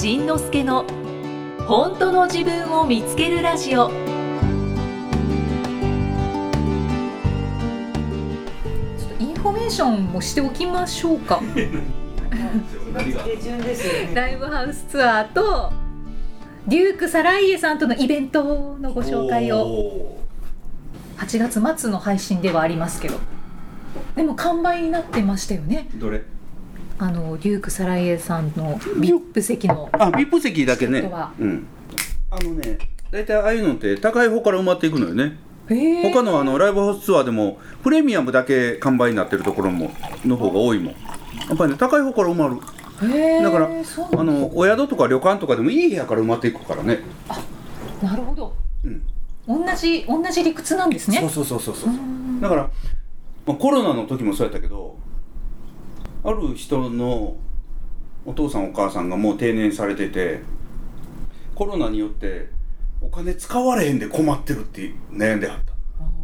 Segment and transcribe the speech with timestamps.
[0.00, 0.86] 仁之助の
[1.68, 3.90] 本当の自分を見つけるラジオ。
[3.90, 3.94] ちょ
[9.04, 11.42] っとインフォメーションもしておきましょうか。
[14.14, 15.70] ライブハウスツアーと
[16.66, 19.66] デューク・サライエさんとのイベントのご紹介を。
[19.66, 20.18] を
[21.18, 23.18] 8月末の配信ではありますけど。
[24.16, 25.90] でも完売になってましたよね。
[25.96, 26.22] どれ？
[27.02, 31.10] あのデューク・サライエさんの VIP 席のあ VIP 席だけね。
[31.40, 31.66] うん。
[32.30, 32.78] あのね
[33.10, 35.38] 大体ああいうのって高い方から埋まっていくのよね。
[36.12, 39.90] 他のあのライブハウスツアーでもプレミアムだけ完売になってるところも
[40.26, 40.94] の方が多いもん。
[41.48, 42.56] やっぱりね高い方から埋まる。
[43.42, 46.98] だからあのお宿とか旅館とかでもいい部屋から埋まっていくからね。
[48.02, 48.54] なるほど。
[48.84, 49.02] うん。
[49.48, 51.18] 同じ同じ理屈なんですね。
[51.20, 51.92] そうそうそうそうそう。
[52.42, 52.70] だから、
[53.46, 54.98] まあ、コロナの時もそうやったけど
[56.22, 57.36] ある人の
[58.26, 60.40] お父さんお母さんがもう定年されてて
[61.54, 62.50] コロナによって
[63.00, 65.70] お金使われへんで困ってるって悩んではった。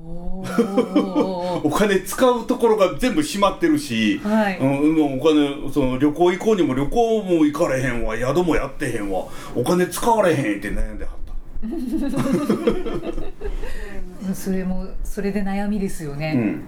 [0.07, 0.45] お
[1.75, 4.59] 金使うところが全部閉まってるし、はい。
[4.59, 11.27] うん、お金その旅行行こうにも旅行も行かれへんわ宿もやってへんわお金使われへんって悩んではった。
[14.35, 16.61] それもそれで悩みですよね、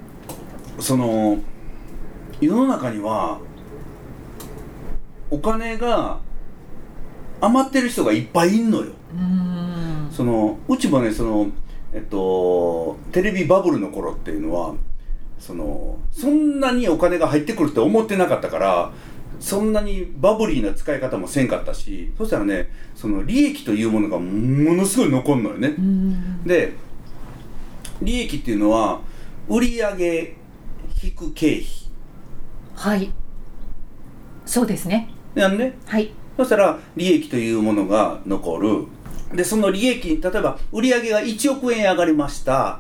[0.76, 1.38] うん、その
[2.40, 3.40] 世の中には
[5.30, 6.20] お金が
[7.40, 8.92] 余ってる人がいっぱいいんのよ。
[10.10, 11.48] そのうちもねその
[11.92, 14.74] えっとテレビバブルの頃っていうのは
[15.38, 18.92] そのそんなにお金が入ってくるって思ってなかったから
[19.40, 25.74] そんなにバブリーな使い方もせんかったしそしたらねその利益というものがものすごい残るのよね、
[26.44, 26.72] で
[28.02, 29.00] 利益っていうのは
[29.48, 30.36] 売上
[31.02, 31.87] 引く経費
[32.78, 33.10] はい。
[34.46, 35.10] そうですね。
[35.34, 36.12] なんねはい。
[36.36, 38.86] そしたら利益というものが残る。
[39.34, 42.78] でその利益例えば売上が1億円上がりました。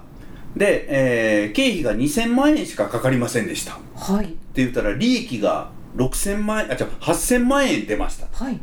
[0.56, 3.74] で、えー経費が2000万円しかかかりませんでした。
[3.74, 8.28] ってはい言ったら利益が6000万円あ違う8000万円出ました。
[8.32, 8.60] はい。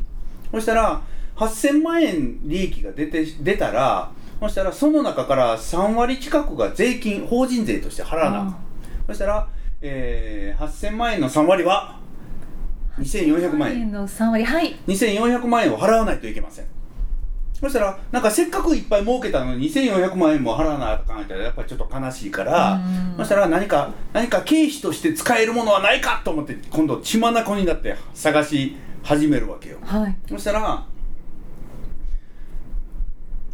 [0.51, 1.01] そしたら
[1.35, 4.09] 8000万円利益が出て出たら
[4.39, 8.57] そしたらその中から3割近くが税金法人税として払わなあかん。
[9.07, 9.47] そしたら、
[9.87, 11.99] えー、8000万円の3割は
[12.99, 13.81] 2400万円。
[13.81, 14.75] 円の3割はい。
[14.87, 16.65] 2400万円を払わないといけません。
[17.53, 23.17] そしたらなんかせっかくいっぱい儲けたのに2400万円も払わなあかんってやっぱりちょっと悲しいからうん。
[23.17, 29.77] そしたら何か何か経費として使えるものはないかと思って今度血眼になって探し始めるわけよ。
[29.83, 30.17] はい。
[30.27, 30.85] そしたら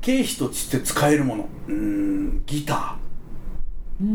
[0.01, 1.49] 経費として使えるもの。
[1.67, 3.00] うーんギター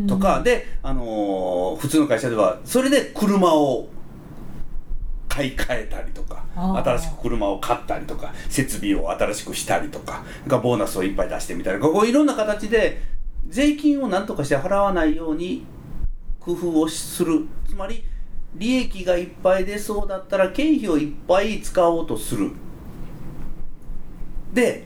[0.08, 3.88] とかで、あのー普通の会社ではそれで車を
[5.28, 13.02] 買い替えたりとか新しく車を買ったりとか設備を新しくしたりとかかボーナスをいっぱい出してみたりここいろんな形で
[13.48, 15.66] 税金を何とかして払わないように
[16.40, 17.46] 工夫をする。
[17.68, 18.02] つまり
[18.54, 22.52] 利益がいっぱい出そうだったら経費をいっぱい使おうとする。
[24.54, 24.84] で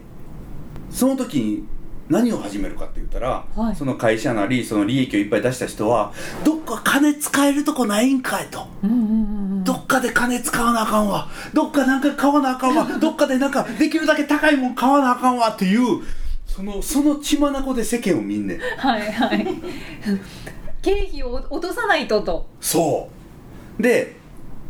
[0.91, 1.65] その時に
[2.11, 6.13] 何を始めるかって言ったら、はいその会社なりその利益をいっぱい出した人は
[6.45, 8.67] どっか金使えるとこないんかいと。
[8.83, 11.29] うんうんうんうんどっかで金使わなあかんわ。
[11.53, 12.85] どっかなんか買わなあかんわ。
[12.99, 16.03] どっかでなんかできるだけ高いもん買わなあかんわっていう、
[16.47, 18.59] その、その血眼で世間を見んねん。
[18.59, 19.47] はいはい
[20.83, 23.09] 経費を落とさないととそ
[23.79, 23.83] う。
[23.83, 24.17] で、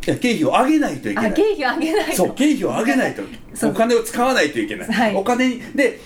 [0.05, 1.31] いや経費を上げないといけない。
[1.31, 3.23] あ経費を上げないとそう、経費を上げないと
[3.69, 4.89] お金を使わないといけない。
[4.89, 6.01] はいお金に、で、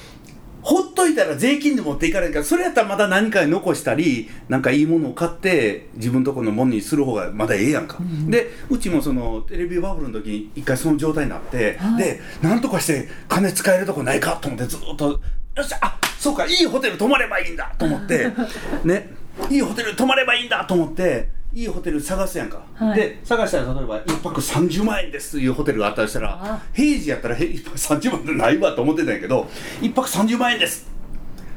[0.65, 7.99] ほっといたら税金で持っていかないから、それやったらまた何かに残したり、なんかいいものを買って、自分とこのものにする方がまだええやんか。
[8.29, 15.21] で、うちもその、テレビバブルの時に一回その状態になって、はいで、なんとかして金使えるとこないかと思ってずっと、よ
[15.61, 18.33] っしゃ、あ、そうか、いいホテル泊まればいいんだと思って、
[18.85, 19.11] ね、
[19.51, 22.65] いいホテル泊まればいいんだと思って、いいホテル探すやんか。
[22.75, 22.97] はい。
[22.97, 29.47] で、探したら例えば1泊30万円ですというホテルがあったとしたらあ平時やったらへ1泊30万円ないわと思ってたんやけど
[29.81, 30.93] 1泊30万円です。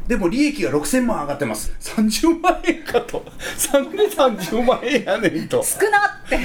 [0.07, 1.73] でも利益が6000万上がってます。
[1.79, 3.25] 30万円かと。
[3.57, 5.63] 3で30万円やねんと。
[5.63, 6.39] 少なって。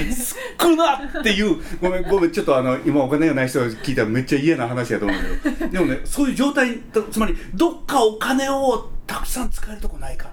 [0.59, 1.61] 少なっていう。
[1.79, 5.67] ごめんごめんちょっとあの今お金がない人が聞いたらめっちゃ嫌な話やと思うけど。
[5.69, 10.31] でもねそういう状態とつまりどっかお金をたくさん使えるとこないか、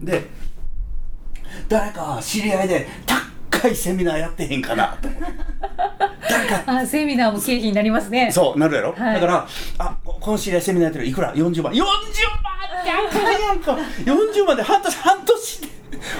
[0.00, 0.28] で
[1.68, 2.86] 誰か知り合いで
[3.50, 4.96] 高いセミナーやってへんかな？
[5.00, 5.26] と思って
[6.28, 8.30] 誰かあセミナーも経費になりますね。
[8.32, 9.14] そうなるやろ、はい。
[9.14, 9.46] だから
[9.78, 11.72] あここの知り合いセミナーやってるいくら？40万。
[11.72, 13.76] 40万ってあかんやんか。
[14.04, 15.72] 40万で半年半年で。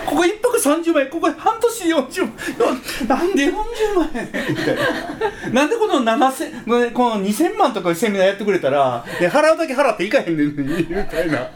[0.06, 1.10] ここ一泊30万円。
[1.10, 2.32] ここ半年で40万。
[3.00, 3.52] 円なんで40
[3.96, 4.28] 万円？
[4.50, 11.50] みたいななんでこの7000この2000万とかセミナーやってくれたら、ね、払うだけ払っていかへんねんみたいな。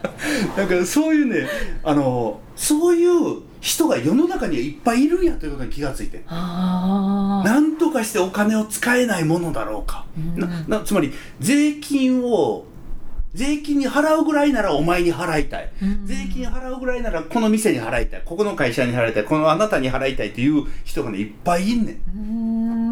[0.57, 1.47] なんかそういうね
[1.83, 6.23] あのそういう人が世の中にはいっぱいいるんやということに気がついて。
[6.27, 10.39] ああ何とかしてお金を使えないものだろうか、うん。
[10.39, 12.65] ななつまり税金を
[13.33, 16.07] 税金に払うぐらいならお前に払いたい、うん。
[16.07, 18.21] 税金払うぐらいならこの店に払いたい。
[18.25, 19.23] ここの会社に払いたい。
[19.23, 22.86] このあなたに払いたいっていう人がねいっぱいいんねん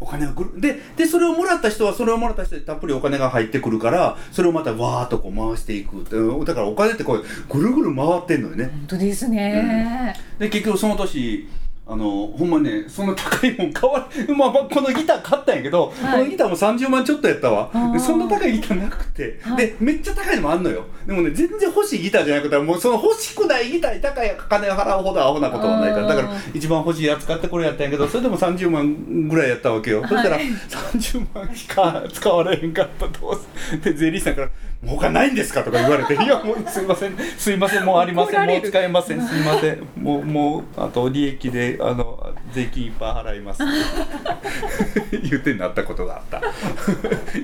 [0.00, 0.60] お金がぐる。
[0.60, 6.04] ででそれをもらった人はそれをもらった人でたっぷりお金が入ってくるからそれをまたわーっとこう回していく
[6.44, 8.64] だからお金ってこうぐるぐる回ってんのよね。
[8.64, 11.48] 本当ですね、で結局その年
[11.92, 16.18] あのほんまねその高いもん買われ、まあ、まあこのギター買ったんやけど、はい。
[16.20, 17.68] このギターも30万ちょっとやったわ。
[17.92, 19.56] でそんな高いギターなくて、はい。
[19.56, 20.84] でめっちゃ高いのもあんのよ。
[21.04, 26.06] でもね全然欲しいギターじゃなくてもうその欲しくないギターに高い金を払うほどアホなことはないから。
[26.06, 33.40] だから一番欲しいやつ買ってこれやったんやけどそれでも30万ぐらいやったわけよ、そしたらはい30万しか使われへんかったどう
[33.72, 43.62] せで税理士さんから「もう他ないんですか?」とか言われて「いやもうすいませんすいませんもうありません もう使えませんすいませんもうもうあと利益であの税金いっぱい払います。
[45.22, 46.40] 言ってなったことがあった。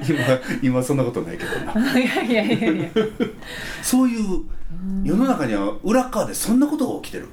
[0.08, 0.18] 今
[0.62, 1.98] 今そんなことないけどな。
[1.98, 2.88] いやいやいやいや。
[3.82, 4.42] そういう
[5.04, 7.28] 世の中には裏側でそんなことが起きてる。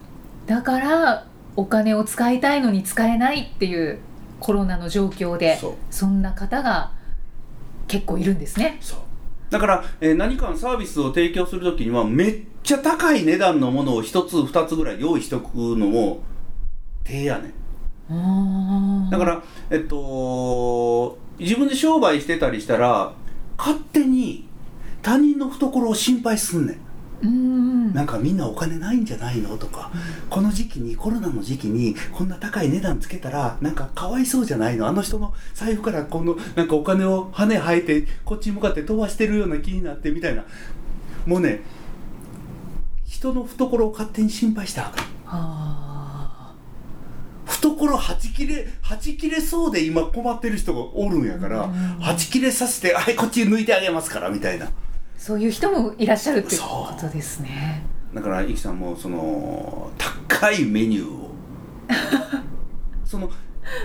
[0.45, 4.00] だからお金を使いたいのに使えないっていう
[4.39, 5.73] コロナの状況でそう。
[5.89, 6.91] そんな方が
[7.88, 8.77] 結構いるんですね。
[8.81, 9.00] そう
[9.53, 16.23] だから、えー何かのサービスを提供するときにはめっちゃ高い値段のものを一つ二つぐらい用意しとくのも
[17.03, 17.53] 手やね
[18.11, 19.09] ん。
[19.11, 23.13] だからえっと自分で商売してたりしたら
[23.55, 24.47] 勝手に
[25.03, 26.77] 他人の懐を心配すんねん
[27.28, 27.94] ん。
[27.94, 29.92] なんかみんなお金ないんじゃないのとか、
[30.30, 34.88] この時期にコロナの時期にこんな高い値段つけたらなんかかわいそうじゃないの？
[34.88, 40.44] あの人の財布からこのなんかお金を羽生えてこっちに向かって飛ばしてるような気になってみたいな。
[41.25, 41.62] もうね
[43.06, 45.06] 人の懐を勝手に心配したらあかん。
[45.25, 46.56] あ
[47.46, 51.72] 懐はち切れはち切れそうで今困ってる人がおるんやからうん。
[52.00, 54.66] はち切れさせてはいこっち抜いてあげますからみたいな。
[54.66, 54.70] ー
[55.24, 56.94] そういう人もいらっしゃるってそう。
[56.94, 57.81] ことですね。
[58.14, 61.31] だからイキさんもその高いメニューを。
[63.08, 63.31] その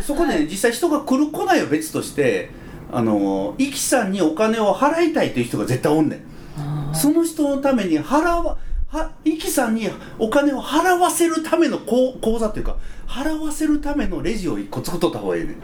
[0.02, 2.50] そこで実際人が来る来ないは別として
[2.90, 6.92] あのイキさんにお金を払いたいという人が絶対おんねん。
[6.92, 8.56] その人のために払わ
[8.88, 9.88] はイキさんに
[10.18, 12.74] お金を払わせるための口口座っていうか
[13.06, 15.56] 払わせるためのレジを一個作っとった方がいいねん。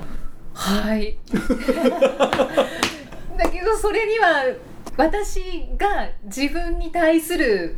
[0.53, 1.19] はい。
[3.37, 4.45] だけどそれには
[4.97, 5.41] 私
[5.77, 7.77] が自分に対する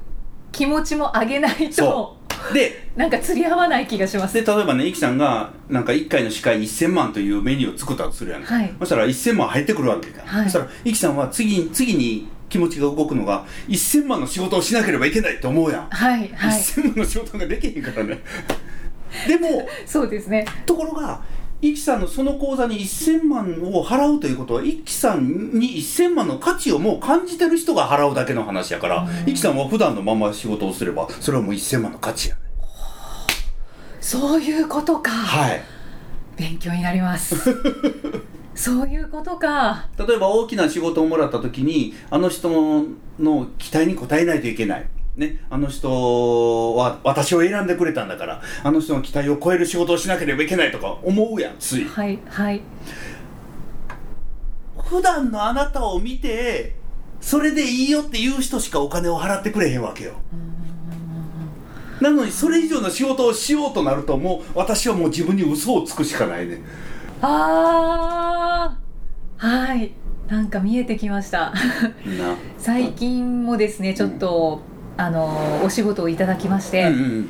[0.53, 2.17] 気持ちも上げないとそ
[2.53, 4.35] でなんか釣り合わない気がします。
[4.35, 8.75] で例えばねイキさんがなんか1回の司会1000万というメニューを作ったとするやん、はい。
[8.79, 10.45] そしたら1000万入ってくるわけじゃん、はい。
[10.45, 16.61] そしたらイキさんは次に次に気持ちが動くのが1000万の仕事をしなければいけないと思うやん、はいはい。
[16.61, 18.21] 1000万の仕事ができへんからね。
[19.27, 20.47] でも そうですね。
[20.65, 21.21] ところが
[21.62, 32.35] イキさんのその口座に1000万を払うということはイキさんに1000万の価値をもう感じてる人が払うだけの話やから、イキさんは普段のまま仕事をすればそれはもう1000万の価値や。
[32.37, 32.47] ね
[34.00, 35.61] そういうことか、はい。
[36.37, 37.35] 勉強になります。
[38.54, 39.88] そういうことか。
[39.99, 42.85] 例えば大きな仕事をもらった時にあの人
[43.19, 51.85] の期待に応えないといけない、ね、あの人は私を選んでくれたんだからあの人の期待を超える仕事をしなければいけないとか思うやんつい。
[51.87, 52.61] はいはい。
[54.78, 56.76] 普段のあなたを見て
[57.20, 60.12] それでいいよっていう人しかお金を払ってくれへんわけよ。
[62.00, 66.61] なのにそれ以上の仕事をしようとなるともう私はもう自分に嘘をつくしかないね
[67.23, 68.76] あ
[69.38, 69.92] あはい。
[70.28, 71.50] なんか見えてきました。
[71.50, 71.54] な。
[72.58, 74.61] 最近もですねちょっと、
[74.97, 77.29] あのお仕事をいただきまして、うんうん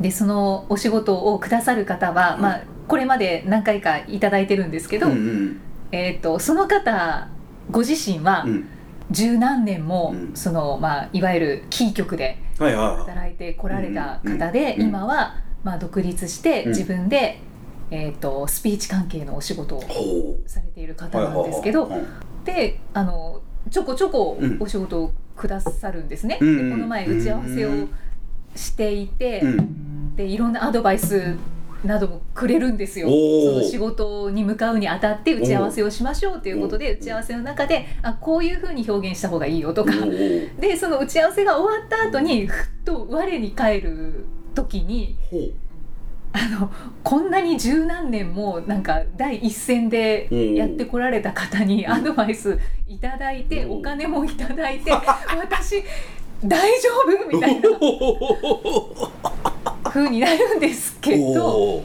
[0.00, 2.42] でそのお仕事をくださる方は、うん。
[2.42, 7.28] まあ、これまで何回かいただいてるんですけど、うんうんえー、とその方
[7.70, 8.68] ご自身はうん。
[9.10, 10.36] 十何年も、うん。
[10.36, 14.88] そのまあ、いわゆるキー局で働いてこられた方で、うんうん。
[14.90, 16.68] 今は、まあ、独立してうん。
[16.68, 17.40] 自分で、
[17.90, 19.82] えー、とスピーチ関係のお仕事を
[20.46, 21.90] されている方なんですけど、
[22.44, 24.56] であのちょこちょこうん。
[24.60, 26.68] お仕事をくださるんですね、うん。
[26.68, 27.88] でこの前打ち合わせを
[28.54, 30.16] していて、うん。
[30.16, 31.36] でいろんなアドバイス
[31.84, 33.08] などもくれるんですよ。
[33.08, 39.92] その仕事に向かうにあたって打ち合わせをしましょうということで打ち合わせの中であこういうふうに表現した方がいいよとか。
[40.58, 45.16] でその打ち合わせが終わった後にふっと我に返る時に
[46.32, 46.70] あの
[47.02, 53.78] こんなに十何年もなんか第一線でやってこられた方にアドバイスいただいてうん。
[53.78, 55.82] お金もいただいて私
[56.44, 57.68] 大丈夫みたいな
[59.90, 61.82] 風になるんですけど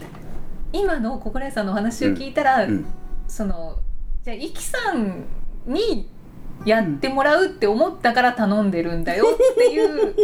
[0.72, 2.86] 今の心屋さんのお話を聞いたら、うん。
[3.28, 3.78] その
[4.24, 5.24] じゃあイキさん
[5.66, 6.10] に
[6.66, 10.16] やってもらうって思ったから頼んでるんだよっていう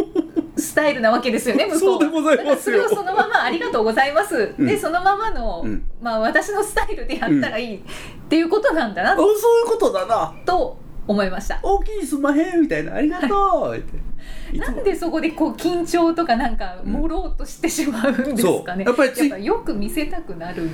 [0.56, 2.56] スタイルなわけですよね 向こうは。
[2.56, 4.66] そそれをそのままありがとうございます、うん。
[4.66, 7.80] でそのままの、うんまあ私のスタイルでやったらいいっ
[8.28, 9.12] ていうことなんだな。
[9.12, 10.32] あそういうことだな。
[10.46, 11.58] と思いました。
[11.62, 14.10] 大きいすんまへんみたいなありがとうって。
[14.56, 20.64] なんでそこでこう緊張とかなんか盛ろうとしてしまうんですかね、やっぱりよく見せたくなる。
[20.64, 20.70] の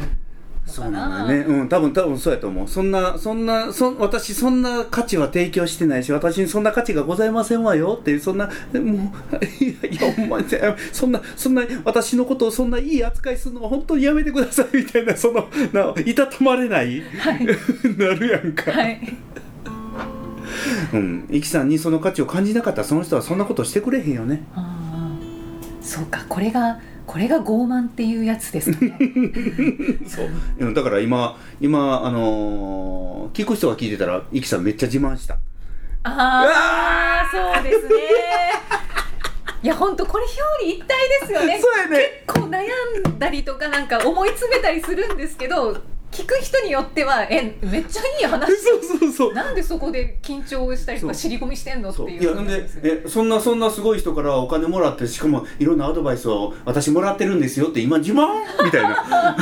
[0.66, 1.08] そうかな。
[1.08, 1.46] なんだよね。
[1.46, 2.68] うん多分多分そうやと思う。
[2.68, 7.96] そんなそんなそ私そんな価値は提供してないし私にそんな価値がございませんわよ。
[8.00, 8.74] っていうそんなもう
[9.64, 10.44] いやいやお前
[10.92, 17.02] そんなそんな私のことをそんないい扱いするのは本当にやめてくださいみたいなそのないたたまれない、
[17.96, 19.16] なるやんか、はい。
[20.92, 21.28] うん。
[21.30, 24.44] イキさんにその価値を感じなかったらその人はそんなことしてくれへんよね。
[24.54, 25.16] ああ
[25.80, 26.24] そうか。
[26.28, 28.80] これがこれが傲慢っていうやつですか？
[28.84, 28.96] ね
[30.08, 30.28] そう。
[30.58, 35.36] うんだから今今あのー聞く人が聞いてたらイキさんめっちゃ自慢した。
[36.04, 37.94] ああそうですね。
[39.62, 40.24] いや本当これ
[40.60, 41.58] 表裏一体ですよね。
[41.60, 42.22] そうやね。
[42.26, 42.62] こう悩
[43.08, 45.76] んだりとかなんか思い詰めたりするんですけど
[46.16, 48.50] 聞く人によってはえめっちゃいい話。
[48.56, 49.34] そうそうそう。
[49.34, 58.28] なんでそこで緊張したりとか尻込みしてんのっていういやんでえそんなそんなすごい人からお金もらってしかもいろんなアドバイスを私もらってるんですよって今自慢
[58.64, 59.36] みたいな、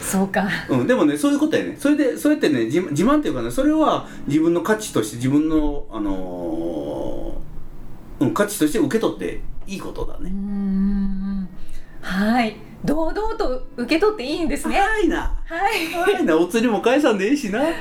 [0.00, 0.48] そうか。
[0.70, 1.76] うん、でもねそういうことやね。
[1.78, 11.48] それでそうやってね自自慢っていうかねそれは自分の価値として自分のあのーうん、価値として受け取っていいことだね、ん。
[12.00, 14.78] はい堂々と受け取っていいんですね。
[14.78, 15.40] はいな。
[15.44, 15.92] はい。
[15.92, 16.36] はいな。
[16.36, 17.60] お釣りも返さんでいいしな。
[17.60, 17.72] はい。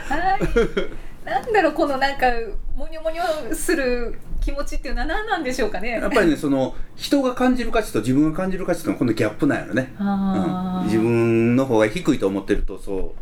[1.26, 2.28] なんだろうこのなんか
[2.76, 5.90] モニョモニョする気持ちっていうのは何なんでしょうかね。
[5.90, 13.20] やっぱりねその人が感じる価値と自分が感じる価値とのこのギャップなんやろねうん、自分の方が低いと思ってるとそう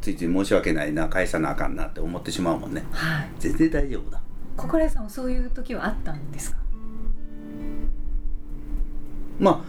[0.00, 2.84] ついつい申し訳ないな返さなあかんなって思ってしまうもんね。
[2.90, 3.28] はい。
[3.38, 4.22] 全然大丈夫だ。
[4.56, 6.56] 心屋さんはそういう時はあったんですか？
[9.38, 9.60] まあ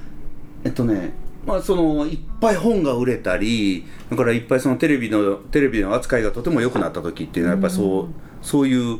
[0.64, 1.14] えっとね
[1.46, 9.00] まあそのいっぱい本が売れたりだからいっぱいそのテレビのテレビの扱いがとても良くなった時っていうのはやっぱりそう、うんそういう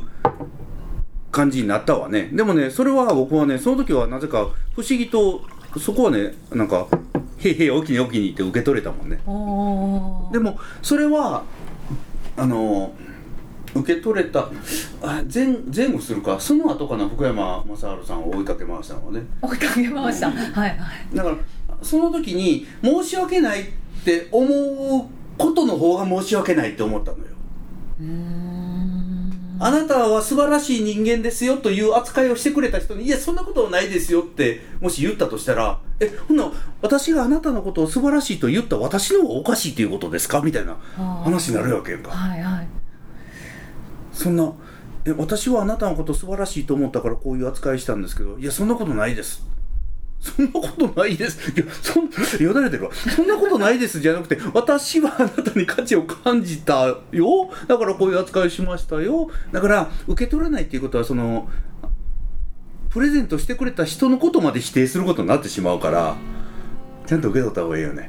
[1.30, 2.30] 感じになったわね。
[2.32, 5.42] でもねそれは僕はねその時はなぜか不思議と
[5.78, 6.86] そこはねなんか
[7.38, 9.20] 「へいへいおきにおきに」って受け取れたもんね。
[9.26, 11.44] おでもそれは
[12.36, 12.92] あの
[13.74, 14.48] 受け取れた。
[15.02, 16.38] あ前前後するか。
[16.40, 19.22] その後かな福山雅治さんを追いかけ回したのはね。
[19.40, 20.78] 追いかけました、はいはい。
[21.14, 21.36] だから
[21.82, 23.64] その時に申し訳ないっ
[24.04, 25.06] て思う
[25.38, 27.24] ことの方が申し訳ないって思ったのよ。
[29.64, 36.50] あなたは素晴らしい人間ですよという扱いをしてくれた人にいやそんなことはないですよってもし言ったとしたらえほんな
[36.80, 40.40] 私があなたのことを素晴らしいと言った私の方がおかしいっていうことですか？
[40.40, 40.74] みたいな
[41.22, 42.10] 話になるわけやんか。
[42.10, 42.51] はいはい
[44.22, 44.52] そんな
[45.04, 49.44] え私はあなたのこと素晴らしいと思ったからこういう扱いしたんですけどいやそんなことないです。
[50.20, 51.50] そんなことないです。
[51.50, 52.08] いやそん
[52.40, 52.90] よだれてるわ。
[52.94, 57.50] そんなことないですじゃなくて私はあなたに価値を感じたよ。
[57.66, 59.28] だからこういう扱いしましたよ。
[59.50, 61.48] だから受け取らないっていうことはその
[62.90, 66.14] プレゼントしてくれた人のことまで否定することになってしまうから
[67.06, 68.08] ちゃんと受け取った方がいいよね。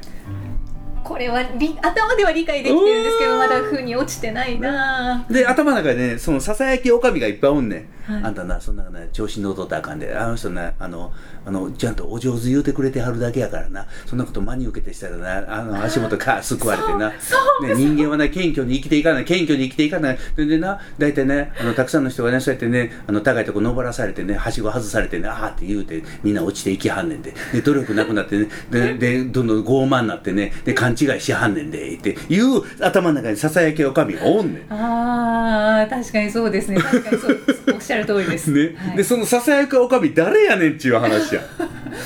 [1.04, 5.26] これはり頭では理解できてるんですけどまだ風に落ちてないな。
[5.28, 7.76] で頭の中でねそのささやきおかみがいっぱいおんね
[8.08, 8.24] ん、はい。
[8.24, 11.12] あんたなそんなね調子に乗っとったらあかんであの人なあの
[11.44, 13.86] あのちゃんとお上手言うてくれてはるだけやからな。
[14.06, 17.12] そんなこと真に受けてしたらなあの足元かすくわれてな。
[17.20, 20.18] そうね、人間はね謙虚に生きていかない謙虚に生きていかない。
[20.36, 27.34] ででな大体ねあのたくさんの人がねそうやってねあの高いとこ登らされてねはしご外されてねああって言うてみんな落ちていきはんねんで。
[27.52, 34.66] で努力なくなってねででどんどん傲慢になってねで勘違いしはんねんでっていう頭の中にささやきおかみがおんねん。
[34.72, 37.38] あー確かにそうですね確かにそう
[37.74, 38.96] おっしゃる通りです、ね、はい。
[38.96, 41.42] でそのささやくおかみ誰やねんっちゅう話や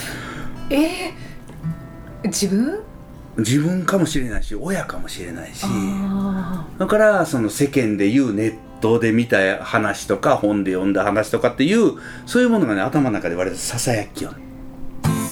[0.70, 2.80] えー、自分？
[3.38, 5.64] 自分かもしれないし親かもしれないし。
[5.64, 11.92] あだからその世間で言うネットで見た話とか本で読んだ話とかっていう
[12.26, 14.47] そういうものがね頭の中で割とささやきよねー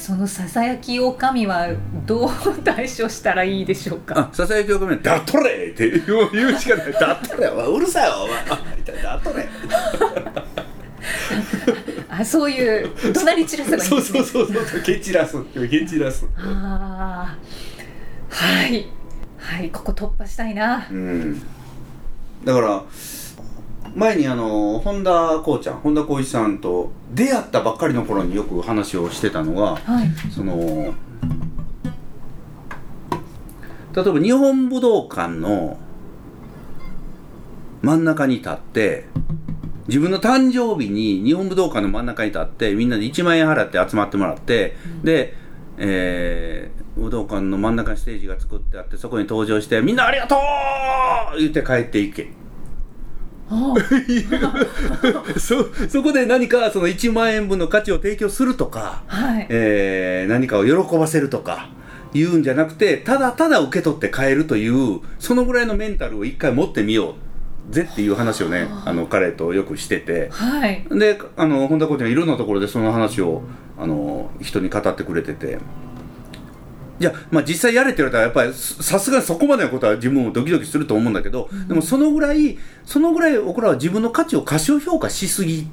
[0.07, 1.67] そのささやきおかみは
[2.07, 2.31] どう
[2.63, 4.31] 対処したらいいでしょうか？
[4.31, 5.99] あささやきおかみは「だっとれ!」って言
[6.55, 8.37] うしかない「だっとれ!」うるさいわお前。
[9.03, 9.49] だっとれ!
[12.09, 16.25] 」あそういう怒鳴り散らせばいいんそうそうそうそう蹴散らす蹴散らす。
[16.39, 17.37] ああ
[18.31, 18.87] はい。
[19.39, 20.87] はいここ突破したいな。
[20.89, 21.43] うん。
[22.45, 22.85] だから
[23.97, 30.95] 前にあの本田こうちゃん本田光一さんと出会ったばっかりの頃によく話をしてたのがはいその
[33.95, 35.79] 例えば日本武道館の
[37.81, 39.07] 真ん中に立って
[39.89, 45.33] 自分の誕生日に日本武道館の真ん中に立ってみんなで1万円払って集まってもらって、で、
[45.79, 50.35] えー武道館の真ん中にステージが作ってあってそこに登場して「みんなありがと
[51.37, 52.46] う!」言って帰っていけあ
[55.39, 59.47] そそこで何かその1万円分の価値を提供するとか、はい。
[59.49, 61.69] えー何かを喜ばせるとか
[62.13, 67.15] 言うんじゃなくてただただ受け取って帰るというそのぐらいのメンタルを一回持ってみよ
[67.71, 68.93] うぜっていう話をねあ。
[68.93, 70.29] の彼とよくしてて。
[70.31, 70.85] はい。
[70.91, 73.43] であの本田コーチがいろんなところでその話を
[73.79, 75.59] あの人に語ってくれてて。
[76.99, 85.69] じゃあ、まあ、実際やれって言われたらやっぱりささすがにそこまでのことは自分もドキドキすると思うんだけど、でもそのぐらいそのぐらい僕らは自分の価値を過小評価しすぎ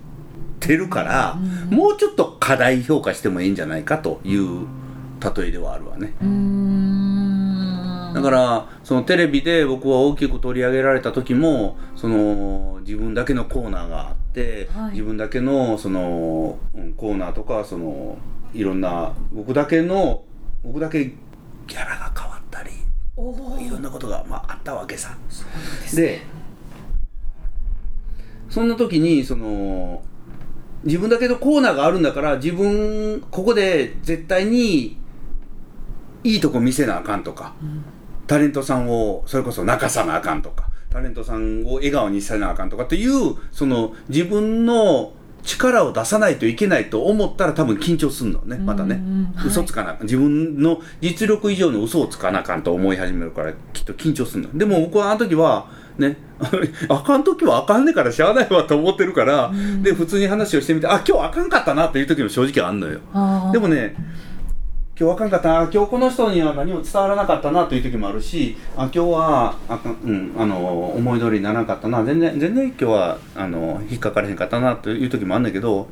[0.59, 1.35] てるから、
[1.69, 4.67] もうちょっと過大評価してもいいんじゃないかという
[5.35, 6.13] 例えではあるわね。
[8.13, 14.91] だからそのテレビで僕は大きく取り上げられた時もその自分だけのコーナーがあって、はい。
[14.91, 18.17] 自分だけのそのうんコーナーとかその
[18.53, 20.25] いろんな僕だけの
[20.63, 25.15] 僕だけギャラが変わったりいろんなことが、まあ、あったわけさ。
[25.81, 26.21] ですで
[28.49, 30.03] そんな時にその
[30.83, 34.97] 自分だけのコーナーがあるんだから自分ここで絶対に
[36.23, 37.53] いいとこ見せなあかんとか、
[38.27, 45.13] タレントさんをそれこそ泣かさなあかんとかタレントさんを笑顔にさなあかんとかっていうその自分の
[45.43, 49.01] 力を出さないといけないと思ったら多分緊張するのねまたね、
[49.45, 54.57] 嘘つかな自分の実力以上の嘘をつかなあかんと思い始めるからきっと緊張するの。
[54.57, 55.67] でも僕はあの時は
[55.97, 56.17] ね
[56.89, 62.99] あかん時はあかんねからしゃあないわと思ってるから、で普通に話をしてみてあ今日あかんかったなっていう時も正直あんのよ。
[63.51, 63.95] でもね
[64.99, 65.49] 今日あかんかった。
[65.49, 72.03] な今日この人には何も伝わらなかったなという時もあるしあ今日はあうん、あの思い通りにならなかったな。
[72.03, 75.87] 全然全然今日はあの引っかからへんかったなという時もあるんだけど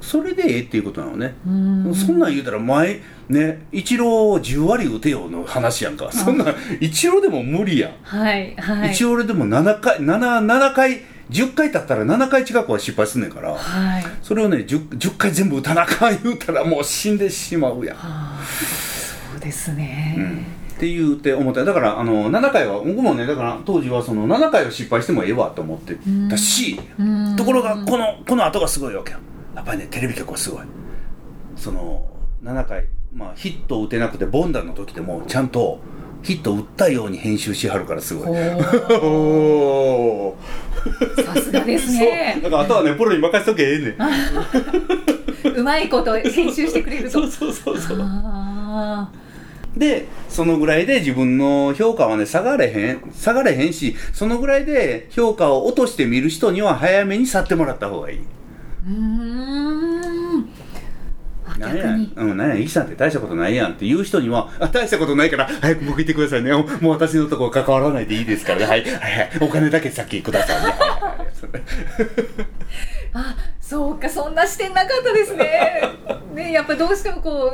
[0.00, 1.94] それでええっていうことなのね、うん。
[1.94, 6.10] そんなん言うたら前ね一郎10割打てよの話やんか。
[6.10, 8.92] そんなん一郎でも無理やん、はいはい。
[8.92, 14.04] 一郎でも7回 7, 7回10回経ったら7回近くは失敗すんねんからはい。
[14.22, 20.46] それをね 10, 10回全部打たなあかん 言うたらもう死んでしまうやん、そうですね、うん。
[20.74, 21.64] って言うて思った。
[21.64, 25.96] だからあの7回は僕もねだから当時はその7回を失敗してもええわと思って
[26.30, 27.36] たし、うん。
[27.36, 29.18] ところがこのこの後がすごいわけよ
[29.54, 30.62] やっぱりねテレビ局はすごい。
[31.56, 32.06] その
[32.44, 35.80] 7回、まあ、ヒットを打てなくてボンダの時でもちゃんと
[36.22, 38.28] ヒット打ったように編集しはるからすごい。
[41.24, 42.40] さすがですね。
[42.42, 43.96] だからあとはねプロに任せとけええねん。
[45.58, 47.22] うまいこと編集してくれると。
[47.26, 47.98] そうそうそうそう。
[48.00, 49.08] あ
[49.76, 58.18] でそのぐらいで自分の評価はね下がれへん下がれへんしそのぐらいで評価を落としてみる人には早めに去ってもらった方がいい。
[58.18, 59.27] ーうーん。
[59.27, 59.27] あ
[61.58, 61.84] なんや
[62.16, 66.52] うん、なんや、イキさんって大したことないやんって言う人には、あ、大したことないから、早く僕行ってくださいね。
[66.52, 68.66] もう私のとこ関わらないでいいですからね。
[68.66, 69.30] はい、はい、はい。
[69.40, 70.74] お金だけ先くださいね。
[73.12, 75.82] あそうかそんな視点なかったですね
[76.34, 77.52] ねやっぱどうしてもこ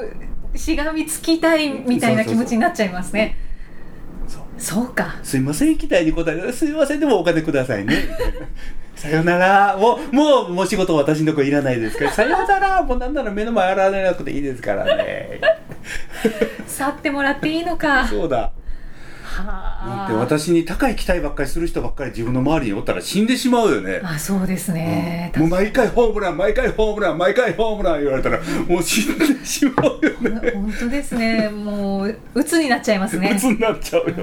[0.53, 3.39] うしがみつきたいみたいな気持ちになっちゃいますね
[4.57, 7.97] そうかすいません、期待に答えて、すいません、でもお金くださいね。
[9.11, 9.77] さよなら。
[9.77, 12.05] もう、もう、もう仕事私のとこいらないですか？
[12.07, 12.11] ら。
[12.13, 12.83] さよなら。
[12.83, 15.41] もうなんなら目の前洗わなくていいですからね。
[16.67, 18.37] 去ってもらっていいのかそうだ。
[18.37, 24.01] だってはあ私に高い期待ばっかりする人ばっかり自分の周りにおったら死んでしまうよね。
[24.05, 28.39] あそうですね、もう毎回ホームラン、毎回ホームラン、毎回ホームラン言われたら、
[28.69, 30.51] もう死んでしまうよね。
[30.55, 34.15] 本当ですねもう鬱になっちゃいますね鬱になっちゃうよ。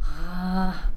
[0.00, 0.90] ああ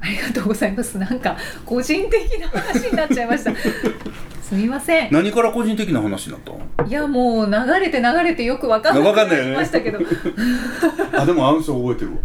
[0.00, 0.98] ありがとうございます。
[0.98, 3.52] なんか個人的な話になっちゃいました。
[4.42, 5.12] すみません。
[5.12, 6.50] 何から個人的な話になった
[6.82, 6.88] の？
[6.88, 10.00] いやもう流れて流れてよくわかんなくなりましたけど、
[11.16, 12.16] あ、でもあの人覚えてるわ。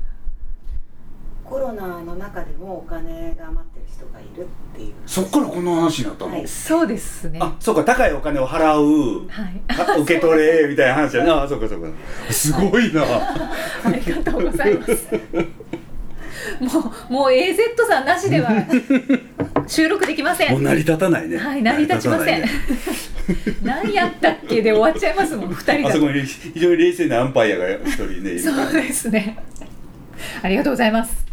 [1.43, 4.93] コロナの中でもお金が余ってる人がいるっていう。
[5.05, 6.47] そっからこの話になったの、はい。
[6.47, 7.37] そうですね。
[7.39, 9.27] あ、そうか、高いお金を払う。
[9.29, 9.61] はい。
[9.67, 11.43] あ受け取れ、みたいな話やな。
[11.43, 11.87] あ、そうか、そうか。
[12.31, 13.03] すごいな。
[13.85, 15.07] ありがとうございます
[16.59, 17.55] もうもう AZ
[17.87, 18.49] さんなしでは
[19.67, 21.37] 収録できませもうん成り立たないね。
[21.37, 22.41] はい成り立ちません。
[22.41, 22.49] ね。
[23.63, 29.37] 何やったっけで終わっちゃいますもん二人だあそこに非常に冷静なアンパイアが一人ねそうですね。
[30.41, 31.25] ありがとうございます。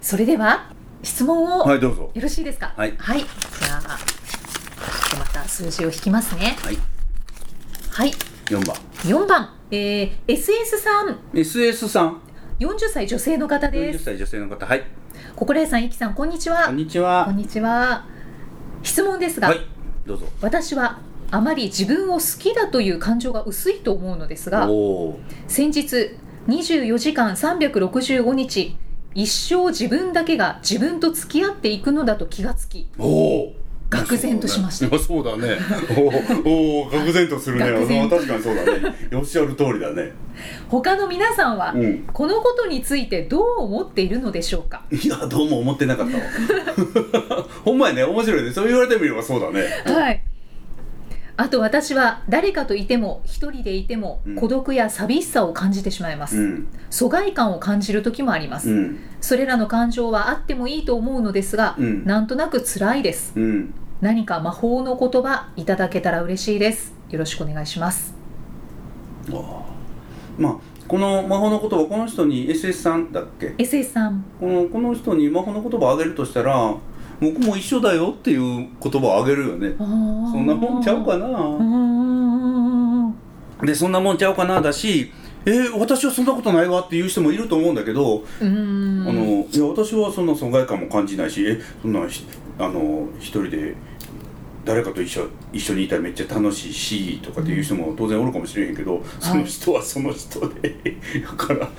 [0.00, 0.70] それでは
[1.02, 2.10] 質問をよはいどうぞ。
[2.14, 2.72] ろしいですか？
[2.76, 2.90] はい。
[2.92, 3.98] じゃあ
[5.18, 6.56] また数字を引きますね。
[6.62, 6.78] はい。
[7.90, 8.12] はい。
[8.46, 8.76] 4番。
[9.04, 11.18] 4番、えー、SS さん。
[11.34, 12.20] SS さん
[12.58, 14.84] 40歳女性の方で40す歳女性の方はい。
[15.36, 16.66] ここれさんいきさんこんにちは。
[16.66, 17.24] こんにちは。
[17.26, 18.04] こんにちは。
[18.82, 19.60] 質問ですが、はい。
[20.06, 20.26] どうぞ。
[20.40, 20.98] 私は
[21.30, 24.66] あまり自分を好きだという感情が薄いと思うのですが
[25.46, 26.16] 先日
[26.46, 28.76] 24時間365日
[29.14, 33.54] 一生自分だけが自分と付き合っていくのだと気がつきおお
[33.90, 34.98] 愕然としました。
[34.98, 35.56] そうだね。
[35.90, 37.64] おーおー愕然とするね。
[38.08, 38.94] 確かにそうだね。
[39.14, 40.12] おっしゃる通りだね。
[40.68, 42.04] 他の皆さんはうん。
[42.12, 44.82] このことについてどう思っているのでしょうか？
[44.90, 46.22] いやどうも思ってなかったわ。
[47.64, 48.50] ほんまやね面白いね。
[48.52, 49.62] そう言われてみればそうだね。
[49.86, 50.22] はい
[51.40, 54.34] あと私は誰かといても一人でいてもうん。
[54.34, 56.68] 孤独や寂しさを感じてしまいます、うん。
[56.90, 58.98] 疎外感を感じる時もあります、うん。
[59.20, 62.04] それらの感情はあってもいいと思うのですが、うん。
[62.04, 63.32] なんとなく辛いです。
[63.36, 63.72] うん。
[64.00, 66.92] 何か魔法の言葉いただけたら嬉しいです。
[67.08, 68.14] よろしくお願いします。
[70.38, 70.56] まあ
[70.88, 74.24] この魔法の言葉この人に SS さんだっけ？SS さん。
[74.40, 76.74] このこの人に魔法の言葉をあげるとしたら
[77.20, 79.74] 僕も一緒だよっていう言葉をあげるよね。
[79.78, 79.84] そ
[80.32, 81.28] そんなもんちゃうかうな
[83.66, 85.10] でそんなもんちゃうかなだし
[85.44, 92.24] えー私はそんなことないわっていう人もいると思うんだけど、あのいや私はそんな疎外感も感じないしえそんなひ
[92.58, 93.74] あの一人で
[94.68, 100.76] 誰かと一緒一緒にいたらめっちゃ楽しいしとかっていう人も当然おるかもしれへんけど、その人はその人で。
[101.24, 101.70] だから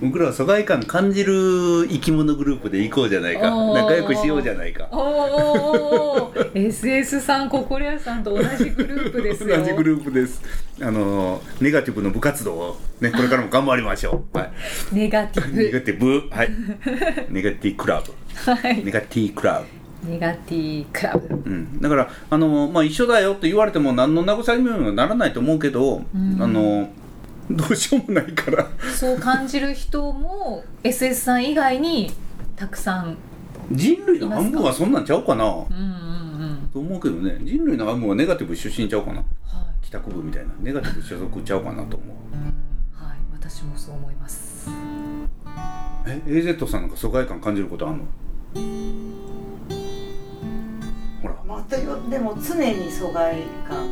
[0.00, 3.50] 僕らは疎外感感じる生き物グループで行こうじゃないか。
[3.74, 4.88] 仲良くしようじゃないか。
[4.92, 6.52] おー。
[6.54, 9.58] SS さん心屋さんと同じグループですよ。
[9.58, 10.40] 同じグループです。
[10.80, 14.38] あのネガティブの部活動をね これからも頑張りましょう。
[14.38, 14.52] はい。
[14.94, 16.28] ネガティネブガティブ。
[16.34, 16.50] はい。
[17.28, 18.50] ネガティクラブ。
[18.50, 18.82] はい。
[18.82, 19.75] ネガティクラブ
[20.08, 21.34] ネガティクラブ。
[21.34, 26.38] うん、だからあの、まあ、一緒だよって言われても何の慰めにもならないと思うけど、ん。
[26.40, 26.90] あの
[27.50, 28.66] どうしようもないから。
[28.94, 32.12] そう感じる人も SS さん以外に
[32.56, 33.16] たくさん。
[33.70, 35.44] 人類の半分はそんなんちゃうかな。
[35.44, 35.64] うんうんう
[36.64, 36.70] ん。
[36.72, 37.38] と思うけどね。
[37.42, 39.18] 人類の半分はネガティブ出身ちゃうかな。
[39.18, 39.84] はい。
[39.84, 40.52] 帰宅部みたいな。
[40.60, 42.08] ネガティブ所属ちゃうかなと思う。
[43.04, 43.16] はい。
[43.32, 44.68] 私もそう思います。
[46.06, 49.25] え AZ さんなんか疎外感感じることあんの？
[51.26, 51.56] ほら。
[51.56, 53.88] またよでも常に疎外感。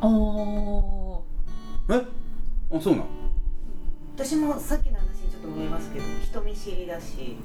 [0.00, 1.04] あー。
[1.90, 2.24] え？
[2.76, 3.06] あそうなん
[4.16, 7.36] 私もさっきの話にちょっと思いますけど人見知りだし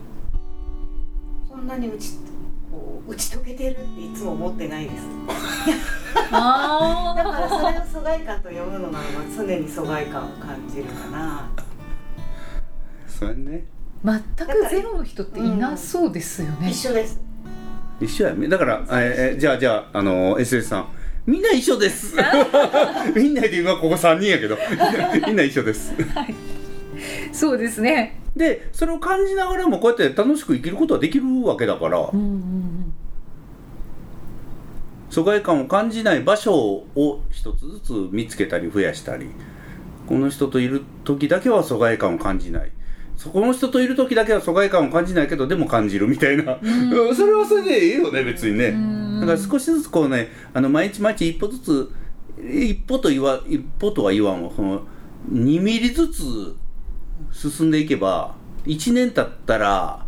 [1.48, 2.18] そんなに打ち
[2.72, 5.04] こう打ち解けてるっていつも思ってないです。
[6.32, 11.50] あだからそれーを疎外感と呼ぶのならば常に疎外感を感じるかな。
[13.08, 13.66] それね。
[14.04, 17.20] 全くゼロの人っていなそうですよね、一緒です
[18.00, 18.48] 一緒やね。
[18.48, 20.88] だからええじゃあじゃああの SS さん。
[21.26, 22.16] みんな一緒です。
[23.16, 24.58] みんなで今ここ3人やけど。
[25.28, 25.94] みんな一緒です。
[27.32, 28.20] そうですね。
[28.36, 32.00] でそれを感じながらもこうやって楽しく生きることはできるわけだから。
[32.00, 32.94] うんうん。
[35.10, 39.28] 疎外感を感じない場所を一つずつ見つけたり増やしたり。
[40.10, 42.72] この人といる時だけは疎外感を感じない
[43.20, 46.60] そこの人といる時だけは疎外感を感じないけどでも感じるみたいな、ん。
[47.14, 49.20] それはそれでええよね別にね、ん。
[49.20, 51.92] だから少しずつこうねあの毎日毎日一歩ずつ
[52.42, 54.50] 一歩と言わ一歩とは言わんわ。
[54.56, 54.84] その
[55.34, 56.56] 2ミリずつ
[57.34, 60.06] 進んでいけば1年経ったら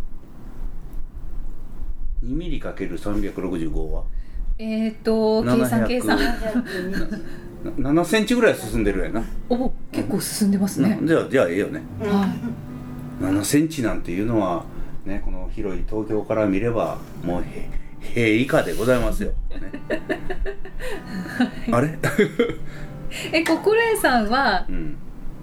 [2.23, 4.03] 2ミリかける365は？
[4.57, 6.17] えっ、ー、と計算700計算。
[7.77, 10.97] な7センチぐらい進んでるやな、お結構進んでますね。
[11.01, 11.81] なじゃあじゃあええよね。
[11.99, 12.25] は
[12.67, 12.70] い
[13.21, 14.65] 7センチなんていうのは
[15.05, 19.71] ねこの広い東京から見ればもうへ平以下でございますよ、ね、
[21.71, 21.97] あれ？
[23.31, 24.97] え心得さんはうん。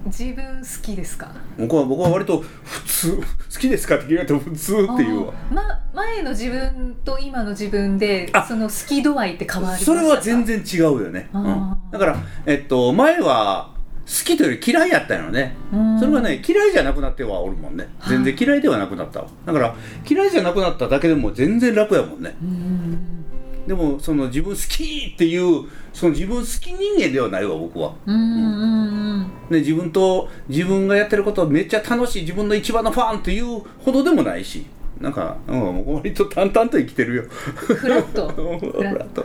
[0.05, 1.29] 自分好きですか？
[1.57, 3.23] 僕は僕は割と普通好
[3.59, 5.33] きですかって聞かれても普通っていうわ。
[5.51, 5.61] ま、
[5.93, 11.75] 前の自分と今の自分であその好き度合いって変わりましたそかれは全然違うよね、うん。
[11.91, 13.71] だからえっと前は
[14.09, 15.55] 好きというより嫌いやったよね。
[15.71, 15.99] うん。
[15.99, 17.87] それがね嫌いじゃなくなってはおるもんね。
[18.07, 19.27] 全然嫌いではなくなったわ。
[19.45, 19.75] だから
[20.09, 22.35] 嫌いじゃなくなっただけでも全然楽やもんね。
[22.41, 23.19] うん
[23.67, 27.93] でもその自分好きっていうその自分好き人間ではないわ僕は。
[28.07, 34.65] うんうんうんで自分と自分がやってることめっちゃ楽しい自分の一番のファンっていうほどでもないし。
[34.99, 37.23] なんか、うん、割と淡々と生きてるよ。
[37.29, 39.23] フラットフラット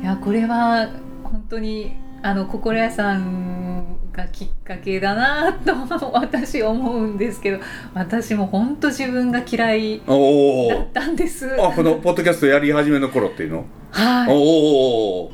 [0.00, 0.88] いやこれは
[1.24, 7.58] 本当にあの心屋さんがきっかけだなと私思うんですけど
[7.92, 10.04] 私も本当自分が嫌いだ
[10.80, 11.54] ったんです。
[11.62, 14.32] あこのポッドキャストやり始めの頃っていうの、はい。
[14.32, 15.32] おお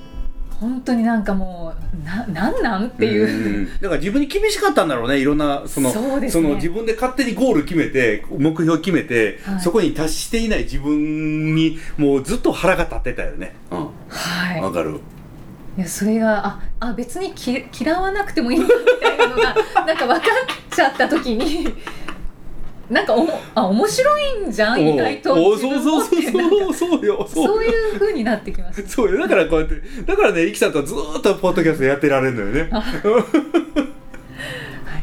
[0.58, 1.72] 本当になんかも
[2.02, 3.80] うななんなんっていう、うん。
[3.80, 5.20] だから自分に厳しかったんだろうね。
[5.20, 6.28] いろんなそのそね。
[6.28, 9.60] の自分で勝手にゴール決めて目標決めて、はい。
[9.60, 13.54] そこに達していない自分にもうずっと腹が立ってたよね。
[13.70, 13.88] うん。
[14.08, 14.60] はい。
[14.60, 14.98] わかる
[15.78, 19.54] いやそれがああ別にき嫌わなくてもいいんだみたいなのが
[19.86, 21.72] なんか分かっちゃった時に
[22.90, 28.84] なんかおもあ面白いんじゃん意外とおそうそうそうそうそうよそうそういう風になってきます。
[28.88, 29.20] そうよ。
[29.20, 32.68] だからこうやってだからねイキさんとずーっとポッドキャストやってられるのよね。
[32.72, 32.82] あ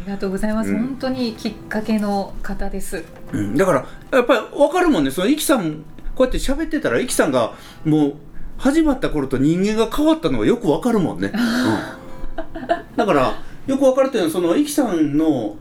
[0.05, 0.79] りがとうございます、うん。
[0.79, 3.05] 本当にきっかけの方です。
[3.31, 3.55] うん。
[3.55, 5.11] だからやっぱり分かるもんね。
[5.11, 7.53] そのイキさんこうやって喋ってたらイキさんが
[7.85, 8.15] もう
[8.57, 15.55] 始まった頃と人間が変わったのがよく分かるもんね、うん、だからよく分かるっていうのはそのイキさんの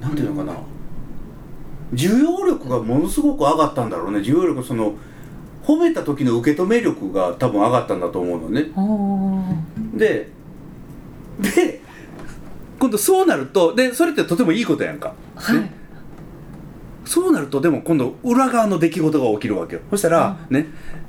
[0.00, 0.58] なんていうのかな。
[1.92, 4.20] 需要力がものすごく上がったんだろうね。
[4.20, 4.94] 需要力その
[5.64, 8.70] 褒めた時の受け止め力が多分上がったんだと思うのね。
[9.94, 10.30] で
[11.40, 11.80] で
[12.78, 15.56] 今度そうなるとでそれってとてもいいことやんか、はい。
[15.56, 15.72] ね。
[17.04, 19.80] そうなるとでも今度裏側の出来事が起きるわけよ。
[19.90, 20.66] そしたら、ね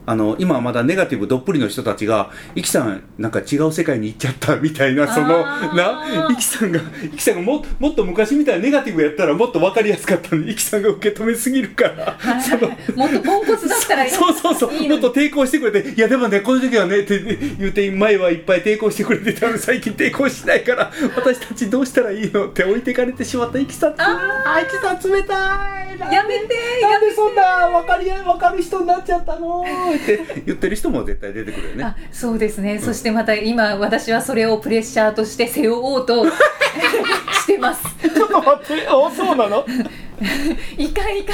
[0.10, 5.46] あの今はまだネガティブどっぷりの人たちが「イキさんなんか違う世界に行っちゃった」みたいなその
[5.76, 12.42] なイキさんがイキさんがももっと昔みたいなネガティブやったらもっと分かりやすかったのにイキさんが受け止めすぎるから、はい。
[12.42, 17.20] そのもっとポンコツだったらいいそうそうそうもっと抵抗してくれて「いやでもねこの時はね」って
[17.60, 23.94] 言うて前はいっぱい抵抗してくれてたのに最近抵抗しないから私たちどうしたらいいのって置いてかれてしまったイキさん。
[24.02, 25.36] ああイキさん冷た
[25.76, 25.80] い。
[26.00, 29.66] やめてなんでそんな分かりや分かる人になっちゃったの
[30.04, 31.84] って言ってる人も絶対出てくるよね。
[31.84, 36.26] あそうですね、そしてまた今私はそれをプレッシャーとして背負おうと
[37.60, 37.84] ます。
[38.02, 39.66] ちょっと待ってあそうなの？
[40.78, 41.34] いかんいか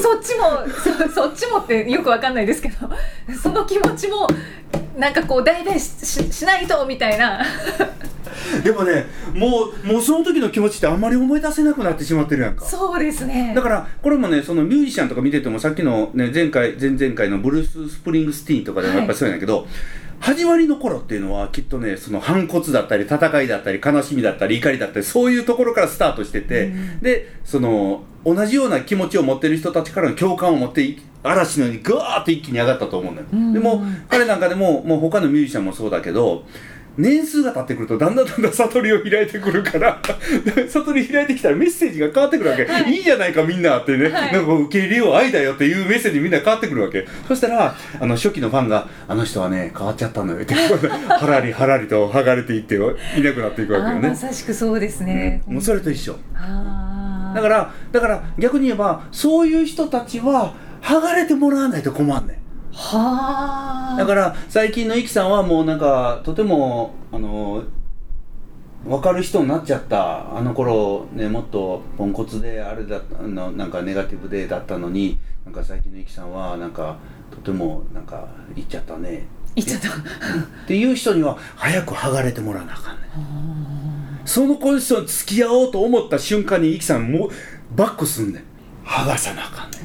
[0.00, 0.62] そっちも
[1.08, 2.74] そそっちもってよくわかんないですけど
[3.40, 4.28] その気持ちも
[4.98, 7.42] なんかこう代弁しししないとみたいな。
[8.62, 12.64] でもねもうもうその時の気持ちってあんまり思い出せなくなってしまってるやんか。
[12.64, 13.52] そうですね。
[13.54, 19.66] だからこれもねそのミュージシャンとか見ててもさっきの、ね、前回前々回のブルース・スプリングスティーンとかでもやっぱりそうやねんけど、
[20.20, 27.00] 始まりの頃っていうのはきっとねその反骨だったり戦いだったり悲しみだったり怒りだったりそういうところからスタートしてて、うん。
[27.00, 33.52] でその同じような気持ちを持ってる人たちからの共感を持ってい嵐のようにガーッと一気に上がったと思うんだよ、うん。
[33.52, 36.44] でも彼なんかでももう他のミュージシャンもそうだけど
[36.98, 40.02] 年数が経ってくるとだんだんだんだん悟りを開いてくるから
[40.68, 44.32] 悟り開いてきたらメッセージが変わってくるわけ、い、いじゃないかみんなってね、はい。
[44.32, 47.06] なんか受け入れよう愛だよっていうメッセージみんな変わってくるわけ。
[47.28, 50.54] そしたらあの初期のファンが「あの人はね変わっちゃったのよ」って。
[50.54, 52.78] はらりはらりと剥がれていってい
[53.22, 54.08] なくなっていくわけあよね。
[54.08, 55.54] まさしくそうですね、うん。
[55.54, 56.16] もうそれと一緒。
[57.34, 63.96] だからだから逆に言えばそういう人たちは剥がれてもらわないと困んねんはあ。
[63.98, 67.62] だから最近のイキさんはもうなんかとてもあの
[68.84, 70.36] 分かる人になっちゃった。
[70.36, 76.96] あの頃ねもっとポンコツであれだったのなんかネガティブでだったのになんか最近のイキさんはなんか
[77.30, 79.26] とてもなんか言っちゃったね。
[79.54, 79.88] 言っちゃった。
[79.88, 79.92] っ
[80.66, 84.20] ていう人には早く剥がれてもらわなあかんねん。
[84.24, 87.30] その子人に付き合おうと思った瞬間にイキさんもう
[87.74, 88.44] バックすんねん
[88.86, 89.50] 剥がさなあ。
[89.50, 89.80] かんねん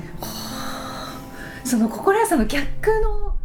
[1.64, 3.36] その心屋さんの逆の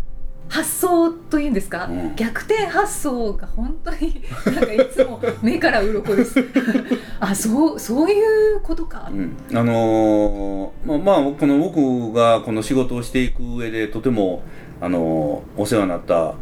[0.48, 2.16] 発想というんですか、うん。
[2.16, 6.42] 逆転発想が本当になんかいつも目から鱗です。
[7.20, 14.42] あそうそういうことか、うん、あのーまあ、まあこの僕がこの仕事をしていく上でとても、
[14.80, 16.34] あのーお世話になった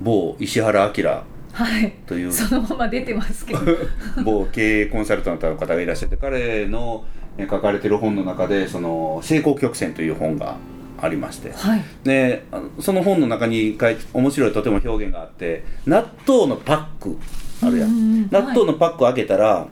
[0.00, 1.04] 某石原明
[1.52, 1.92] はい。
[2.06, 2.32] という。
[2.32, 3.60] そのまま出てますけど。
[4.24, 7.04] 某経営コンサルタントの方がいらっしゃって彼の
[7.38, 10.56] え書かれてる本の中で「その成功曲線」という本が
[11.02, 11.52] ありまして。
[11.52, 11.84] はい。
[12.04, 12.44] で
[12.80, 13.76] その本の中に
[14.14, 17.18] 面白いとても表現があって納豆のパック
[17.60, 18.30] あるやん。
[18.30, 19.66] 納豆のパック開けたら、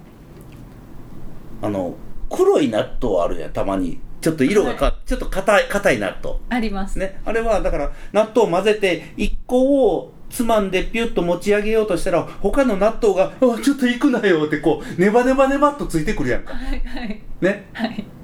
[1.63, 1.95] あの
[2.29, 4.01] 黒い納豆あるやんたまに。
[4.21, 6.37] ちょっと色がか、ちょっと硬い硬い納豆。
[6.51, 7.21] あります、ね。
[7.25, 16.55] あれはだから納豆を混ぜて1個をつまんでピュッと持ち上げようとしたら他の納豆が「あちょっと行くなよ」ってこうネバネバネバっとついてくるやんか。
[16.55, 17.23] はいはい。
[17.41, 17.69] ね。
[17.73, 18.05] はい。
[18.05, 18.20] 糸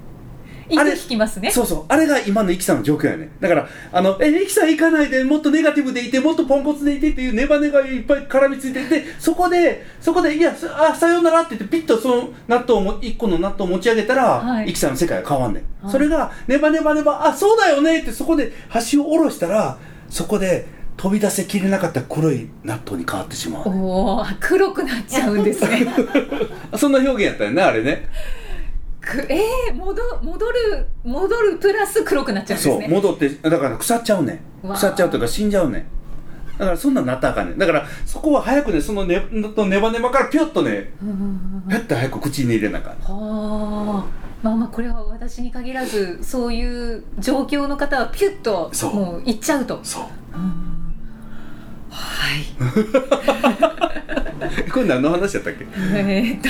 [0.75, 1.51] あれ引きますね。
[1.51, 1.85] そうそう。
[1.87, 3.29] あれが今のイキさんの状況やね。
[3.39, 14.69] だからあのえイキさん行かないでもっとネガティブでいてもっとポンコツでいてっていうネバネバがいっぱい絡みついててそこでそこでいやさあさようならって言ってピッとその納豆をも1個の納豆を持ち上げたら、はい。
[14.69, 15.91] イキさんの世界が変わんねん、はい。
[15.91, 19.77] それがネバネバネバあそうだよねってそこで端を下ろしたら
[20.09, 23.69] そこで飛び出せきれなかった黒い納豆に変わってしまう。
[23.69, 25.87] おお黒くなっちゃうんですね。
[26.75, 28.09] そんな表現やったよねあれね
[29.07, 35.85] くえー、戻戻る戻るプラス黒くなっちゃうんですそうね戻ってだから腐っちゃうね腐っちゃうというか死んじゃうねん。
[36.57, 37.57] だからそんなんなったらあかんねん。
[37.57, 40.91] だからそこは早くねそのねネバネバからピュッとね
[41.69, 44.05] ピュッと早く口に入れなあかんはあ。
[44.43, 49.79] まあまあこれは私に限らずそういう状況の方はピュッともう行っちゃうと。
[49.83, 50.03] そう。
[50.35, 50.86] うん
[51.97, 52.45] はい。
[54.71, 55.65] これ何の話やったっけ？
[55.95, 56.49] えーっと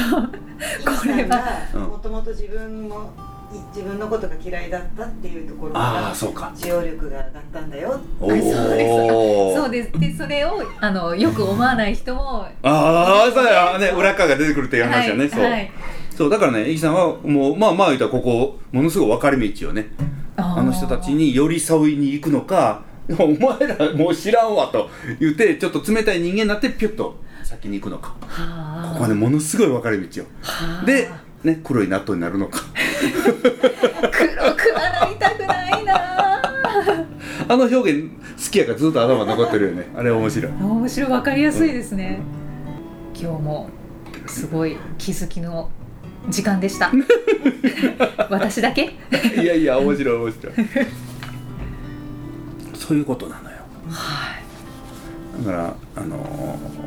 [0.91, 1.41] これは
[1.73, 1.81] うん。
[1.83, 3.11] もともと自分も
[3.53, 6.51] い自分のことが嫌いだったっていうところあからあそうか。
[6.55, 7.99] 使用力が上がったんだよ。
[8.19, 8.47] そうです。
[8.57, 9.99] おそうです。
[9.99, 13.77] でそれをあのよく思わない人もああそうや。
[13.79, 15.71] ね裏側が出てくるっていう話やね、そう、はい。
[16.15, 19.87] そうだからねイキさんはもうまあまあ言ったらここものすごい分かれ道をね。
[20.35, 24.89] ああの人たちに寄り添いに行くのかお前らもう知らんわと
[25.19, 28.15] 言ってちょっと冷たい人間になってピュッと先に行くのか。
[28.21, 28.89] はあ。
[28.93, 30.25] ここはねものすごい分かれ道よ。
[30.41, 30.85] はあ。
[30.85, 31.09] で、
[31.43, 32.61] ね、黒い納豆になるのか。
[32.73, 33.33] 黒
[34.55, 35.95] くはなりたくないな。
[37.49, 39.87] あの表現好きやからずっと頭に残ってるよね。
[39.95, 40.51] あれ面白い。
[40.51, 41.11] 面白い。
[41.11, 42.19] わかりやすいですね、
[43.13, 43.69] 今日も
[44.25, 45.69] すごい気づきの
[46.27, 46.91] 時間でした。
[48.29, 48.97] 私だけ？
[49.41, 50.53] いやいや面白い面白い
[52.77, 53.57] そういうことなのよ。
[53.89, 54.43] はい。
[55.43, 56.77] だからあのー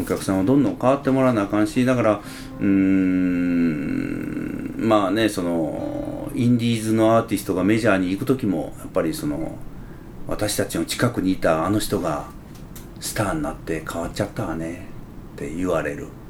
[0.00, 2.20] お客さんはどんどん変わってもらわなあかんしだから
[2.60, 9.56] うーんまあねそのインディーズのアーティストがメジャーに行く時もやっぱりその
[10.26, 12.26] 私たちの近くにいたあの人が
[13.00, 14.86] スターになって変わっちゃったわね
[15.36, 16.02] って言われる。
[16.02, 16.25] うん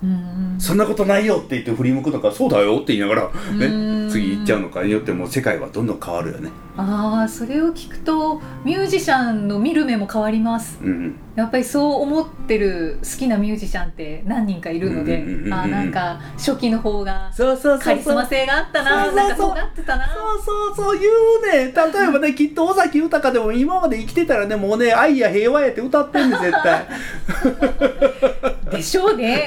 [0.58, 4.06] そんなことないよって言って振り向くのかそうだよって言いながら、うん。
[4.06, 6.50] ね、次行っちゃうのかによってもう世界はどんどん変わるよね。
[6.76, 10.78] ああそれを聞くとミュージシャンの見る目も変わります。
[10.82, 17.30] うんやっぱりそう思ってる好きなミュージシャンって何人かいるのでうんうんあーなんか初期の方が
[17.78, 26.86] カリスマ性があったなそうそうそうなってたなそうそうそう言うね例えばねきっと尾崎豊でも今まで生きてたらねもうね愛や平和やって歌ってんねん絶対
[28.70, 29.46] でしょうね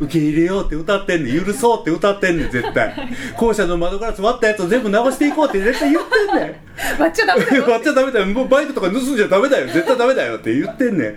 [0.00, 1.44] 受け入れようって歌ってんねん。
[1.44, 2.94] 許そうって歌ってんねん絶対。
[3.36, 6.56] 校舎の窓ガラス割ったやつを全部直していこうって絶対言ってんねん。
[6.98, 7.64] 割っちゃダメだよ。
[7.68, 8.26] 割っちゃダメだよ。
[8.26, 9.66] もうバイクとか盗んじゃダメだよ。
[9.66, 11.16] 絶対ダメだよって言ってんねん。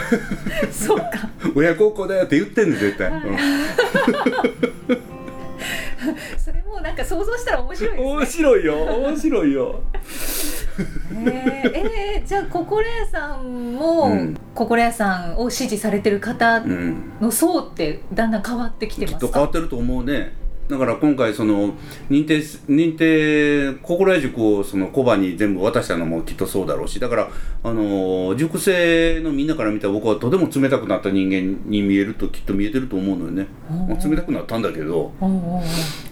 [0.72, 1.10] そうか。
[1.54, 3.20] 親孝行だよって言ってんねん絶対、うん。
[6.38, 8.10] それもなんか想像したら面白いですね。
[8.12, 9.82] 面白いよ面白いよ
[10.78, 11.72] えー、
[12.18, 14.36] えーじゃあ心屋さんも、うん。
[14.92, 17.12] さんを支持されてる方うん。
[17.20, 19.28] の層ってだんだん変わってきてきっますか？
[19.28, 20.40] と変わってると思うね。
[20.68, 21.74] だから今回その
[22.08, 27.00] 認定す認定心得塾をそのコバに全部渡したのもきっとそうだろうし。
[27.00, 27.28] だから
[27.64, 35.12] あの塾生のみんなから見たら僕はとても冷たくなった人間に見えるときっと見えてると思うのよね、まあ冷たくなったんだけど。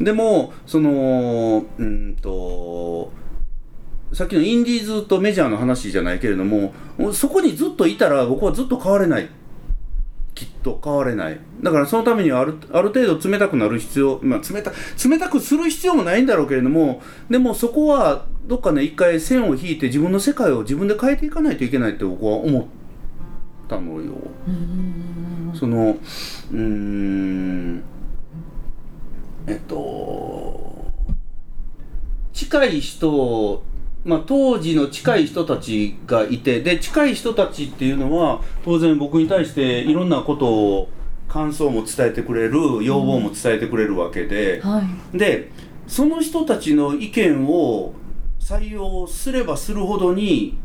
[0.01, 3.13] でもそのうんと
[4.13, 6.75] さっきのインディーズとメジャーの話じゃないけれども
[7.13, 9.29] そこにずっといたら僕はずっと変われない。
[10.35, 11.39] きっと変われない。
[11.61, 14.73] だからそのためにはあるある程度冷たくなる必要、まあ、冷た
[15.07, 22.65] 冷たくする必要もないんだろうけれどもでもそこはどっかね一回線を引いて自分の世界を自分で変えていかないといけないって僕は思っ
[23.69, 24.15] たのよ。
[24.49, 25.53] うん。
[25.55, 25.99] その
[26.53, 27.83] うーん
[29.47, 30.91] えっと
[32.33, 33.63] 近い人
[34.05, 40.89] まあ当時の近い人たちがいてで近い人たちっていうのは当然僕に対していろんなことを
[41.29, 44.83] 感想も伝えてくれる要望も伝えてくれるわけで、は
[45.15, 45.19] い。
[45.19, 45.51] で
[45.87, 47.95] その人たちの意見を
[48.39, 50.59] 採用すればするほどに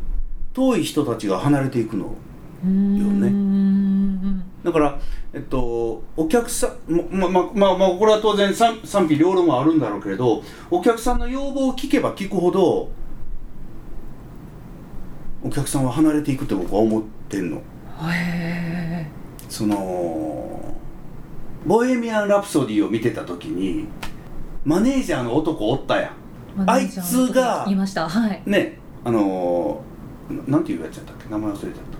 [0.54, 2.16] 遠い人たちが離れていくの
[2.64, 4.42] ね。
[4.64, 4.98] だから、
[5.32, 12.90] えっと、お客さん、ま、ま、まあ、まあ、これは当然賛賛否両論はあるんだろうけれど、お客さんの要望を聞けば聞くほど、
[15.46, 17.62] お客さんは離れていくって僕は思ってんの。
[18.10, 19.06] へ
[19.48, 20.74] その、
[21.64, 23.86] ボヘミアン・ラプソディを見てた時に、
[24.64, 26.12] マネージャーの男おったや
[26.56, 26.60] ん。
[26.62, 31.28] ーあいつが言いましたはいね、あのー、ななんていうやつやったっけ？
[31.30, 31.95] 名前忘れちゃった。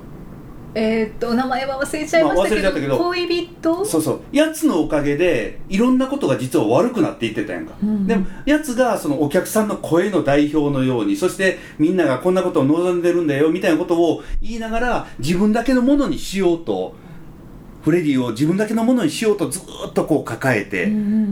[0.79, 2.99] えーっと名前は忘れちゃいましたけど,、まあけど。
[2.99, 3.85] 恋人？
[3.87, 4.21] そうそう。
[4.31, 8.07] やつのおかげでいろんなことが実は悪くなっていってたやんか、うん。
[8.07, 16.95] でもやつがそのお客さんの声の代表のようにそしてみんながこんなことを望んでるんだよみたいなことを言いながら自分だけのものにしようと
[17.83, 20.87] フレディを自分だけのものにしようとずーっとこう抱えて、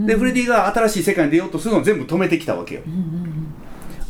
[0.06, 2.80] でフレディが新しい世界に出ようとするのを全部止めてきたわけよ。
[2.86, 3.54] うんうん。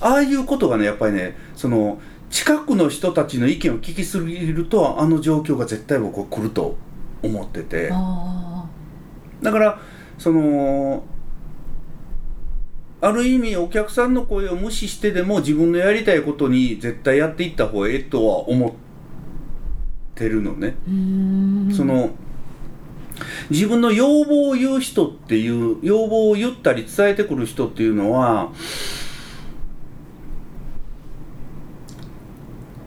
[0.01, 1.99] ああいうことがねやっぱりねその
[2.35, 6.76] 近くの人たちの意見を聞きすぎるとあの状況が絶対僕は来ると
[7.22, 7.91] 思ってて。
[9.41, 9.78] だから
[10.18, 11.05] その
[13.01, 18.72] ある意味お客さんの声を無視してでも自分のやりたいことに絶対やっていった方がええとは思っ
[20.16, 20.74] てるのね。
[21.72, 22.11] その
[23.49, 28.51] 自分の要望を言う人っていう要望を言ったり伝えてくる人っていうのは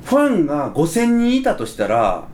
[0.08, 2.28] ファンが5000人いたとしたら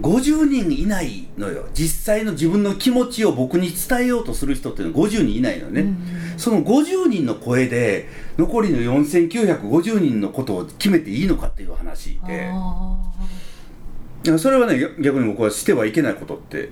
[0.00, 1.66] 50人いないのよ。
[1.74, 5.98] 実際の自分の気持ちを僕に伝えようとする人っていうのは50人いないのね、うん。
[6.38, 12.50] その50人の声で残りの4950人のことを決めていいのかっていう話で。
[14.38, 16.70] それはね逆逆に僕はしてはいけないことって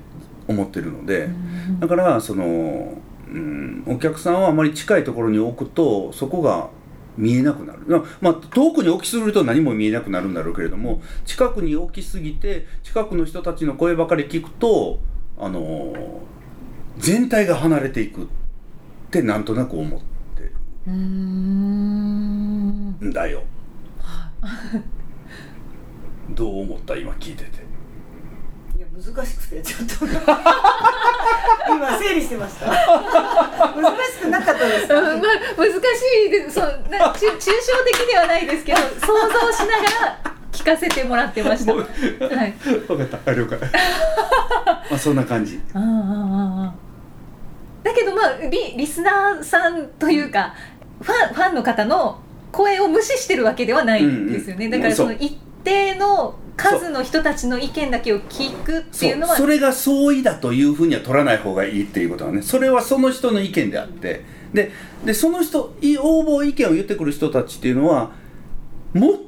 [0.48, 1.28] 思ってるので、
[1.80, 2.94] だからその、
[3.28, 6.70] うん、お客さんをあまり近いところに置くとそこが
[7.16, 7.80] 見えなくなる。
[7.86, 14.98] ままあ遠くに置きすぎると何も見えなくなるんだろうけれども近くに置きすぎて近くの人たちの声ばかり聞くと
[15.38, 16.22] あの
[16.98, 18.26] 全体が離れていくっ
[19.10, 20.00] てなんとなく思っ
[20.36, 20.52] て
[20.86, 20.92] る。
[20.92, 23.12] んん。
[23.12, 23.42] だよ。
[26.30, 26.96] どう思った？
[26.96, 27.63] 今聞いてて
[29.12, 30.06] 難しくてちょっと。
[31.68, 32.66] 今整理してました。
[32.66, 32.74] 難
[34.06, 35.76] しくなかったですまあ、難し
[36.26, 36.54] いです。
[36.54, 37.50] そうな抽抽象
[37.84, 41.74] 的ではないですけど想像しながら聞かせてもらってました。
[41.74, 42.52] はい、
[42.86, 43.30] 分かった。
[43.30, 43.58] あ了解。
[44.90, 45.60] まあそんな感じ。
[45.74, 47.86] あーあーあー。
[47.86, 50.54] だけどまあリリスナーさんというか
[51.02, 52.18] ファンファンの方の
[52.52, 54.80] 声を無視してるわけではないんですよね、うんうん。
[54.80, 59.36] だからその一定の数の人たちの意見だけを聞くってそいうのはう。
[59.36, 62.42] それが相違だというふうには取らない方がいいっていうことはね。
[62.42, 64.24] それはその人の意見であって。
[64.52, 64.70] で
[65.04, 68.12] でその人い応募意見を言ってくる人たちっていうのは
[68.92, 69.20] もっ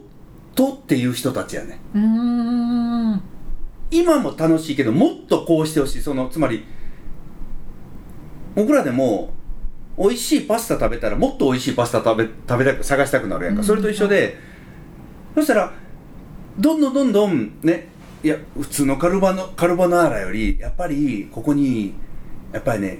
[0.55, 1.81] とっていう人たちやね。
[1.95, 3.22] うーん。
[3.91, 6.01] 今も楽しいけどもっとこうしてほしい。
[6.01, 6.64] そのつまり
[8.55, 9.33] 僕らでも
[9.99, 13.66] 美味しいパスタ食べたらもっと美味しいパスタ食べ食べたく探したくなるやんか、うん。
[13.66, 14.37] それと一緒で、
[15.35, 15.72] そしたら
[16.59, 17.88] どんどんどんどんね
[18.22, 21.94] いや普通のカルバのカルボナーラよりやっぱりここに
[22.52, 22.98] やっぱりね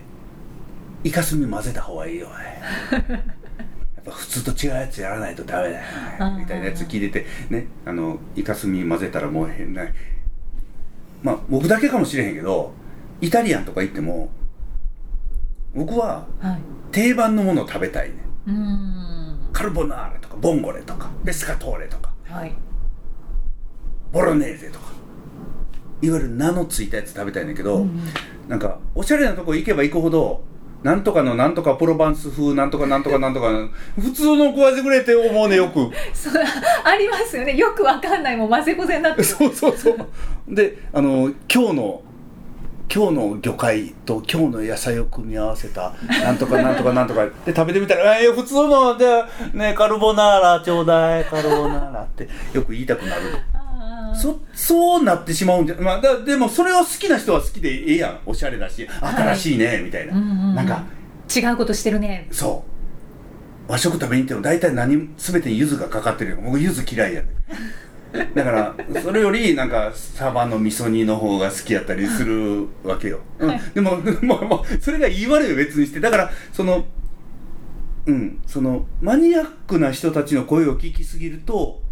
[1.04, 2.61] イカスミ混ぜた方がいいよね
[2.92, 9.84] やっぱ普通と違うやつやらないとダメだよねみたいなやつ聞いててねあのイカスミ混ぜたらもう変な
[11.22, 12.72] まあ僕だけかもしれへんけど
[13.20, 14.30] イタリアンとか行っても
[15.74, 16.61] 僕ははい。
[16.92, 18.14] 定番のものを食べたいね。
[18.46, 19.38] うーん。
[19.52, 22.11] カルボナーラとかボンゴレとかペスカトーレとか。
[22.24, 22.54] はい
[24.16, 24.86] ボロネーゼとか。
[26.00, 28.00] いわゆる名のついたやつ食べたいんだけど、うん
[28.48, 30.44] なんかおしゃれなとこ行けば行くほど
[30.84, 33.50] なんとかのなんとかプロバンス風なんとかなんとかなんとか
[33.96, 35.90] 普通の食わせてくれって思うねよく。
[36.14, 36.44] そう
[36.84, 37.56] ありますよね。
[37.56, 38.36] よくわかんない。
[38.36, 39.24] もう混ぜこぜになってる。
[39.24, 39.98] そうそうそう。
[40.48, 42.02] であの今日の
[42.94, 53.22] 今日の魚介と今日の野菜を組み合わせたなんとかなんとかなんとかで食べてみたら「えー、普通のでねカルボナーラちょうだいカルボナーラ」ってよく言いたくなる
[54.14, 58.20] そそうなってしまうんじゃまあだでもそれを好きな人は好きでええやん。
[58.26, 60.55] おしゃれだし新しいね、みたいな、うんうんうん。
[60.55, 60.84] なんか
[61.34, 62.28] 違うことしてるね。
[62.30, 62.64] そ
[63.68, 63.72] う。
[63.72, 66.38] 和食食べに行っても大体何全てに柚子がかかってるよ。
[66.42, 67.28] 僕柚子嫌いやね
[68.34, 73.49] だからそれよりなんかサバの味噌煮の方が好きやったりするわけよ、うん。
[73.49, 76.01] はいでも もうもうそれが言い悪いは別にして。
[76.01, 76.84] だからその
[78.07, 78.38] うん。
[78.47, 81.82] そのマニアックな人たちの声を聞きすぎると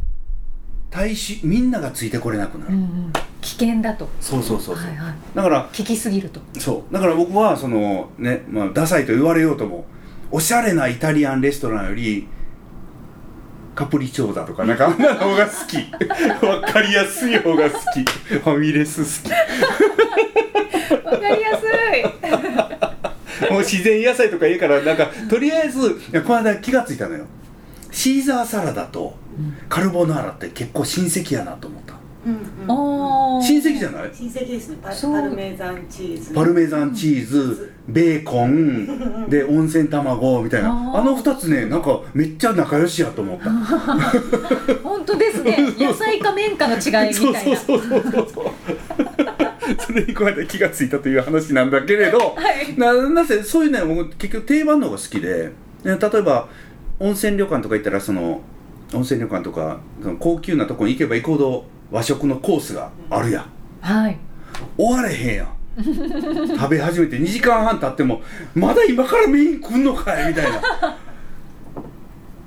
[0.95, 3.13] 大衆みんながついてこれなくなる、うんうん。
[3.41, 4.09] 危険だと。
[4.21, 5.15] そうそうそうそう、はいはい。
[5.35, 6.41] だから聞きすぎると。
[6.61, 6.95] そう。
[6.95, 9.87] だから僕はそのね、まあ、ダサいと言われようとも
[10.31, 12.29] おしゃれなイタリアンレストランより
[13.75, 15.79] カプリチョーザとかなんかあんなの方が好き。
[16.47, 18.05] わかりやすい方が好き。
[18.05, 19.31] ファミレス好
[21.11, 23.49] わかりやすい。
[23.49, 27.25] き もう自然野菜とかいいからなんかとりあえずこの間気がついたのよ。
[27.91, 29.24] シーザーサラダと
[29.69, 31.95] カルボナーラって結構親戚やなと思った。
[32.27, 32.39] うんう
[33.39, 33.43] ん。
[33.43, 34.11] 親戚じゃない？
[34.15, 34.79] 親戚ですね。
[34.83, 36.33] パルメザンチーズ。
[36.35, 40.71] パルメザンチーズベーコンで温泉卵みたいな。
[40.71, 43.51] あの2つねなんかめっちゃ仲良しやと思った。
[44.83, 45.59] 本当ですね。
[45.79, 47.13] 野菜か麺かの違いみたいな。
[47.15, 48.29] そうそうそうそう。
[48.33, 48.51] そ う
[49.79, 52.79] それにこうやって気がついたという話なんだけれど、はい。
[52.79, 55.53] ななぜそういうね僕結局定番の方が好きで
[55.85, 56.49] ね例えば
[57.01, 58.41] 温泉旅館とか行ったらその
[58.95, 59.81] 温泉旅館とか
[60.19, 63.47] 高級なとこに行けば行くほど和食のコースがあるやん。
[63.81, 64.19] はい。
[64.77, 65.49] 終われへんやん。
[66.57, 68.23] 食べ始めて2時間半経っても
[68.55, 70.97] まだ今からメイン来んのかいみたいな。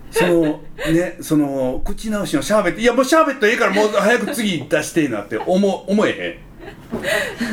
[0.09, 2.81] そのねその口直しのシャーベット。
[2.81, 6.39] いやもうシャーベットええからもう早く次出してえなって思思え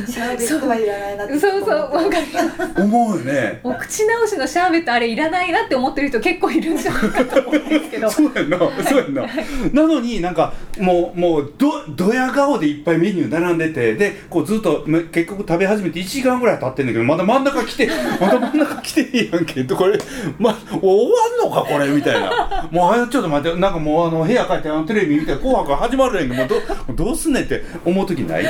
[0.07, 1.38] シャーベットはいらないなって。
[1.38, 3.61] そうそうわかりますへん思うよね。
[3.62, 8.11] お口直しのシャーベットあれいらないなって思ってる人結構いるんじゃないかと思うんですけど。
[8.11, 8.59] そうやんな。
[8.59, 9.26] そうやんな。
[9.72, 17.88] なのになんかもうもうどドヤ顔でいっぱいメニュー並んでてでこうずっとめ結局食べ始めて1時間ぐらい経ってんだけどまだ真ん中来て
[18.20, 19.64] まだ真ん中来てへんやんけ。
[19.64, 19.99] とこれ、
[20.38, 22.68] ま、終わんのかこれみたいな。
[22.70, 26.34] もうあちょっと待ってなんかもうあの部屋帰ってあのテレビ見て「紅白」始まるやんけ。
[26.36, 28.45] もうどもうどうすんねんって思う時ない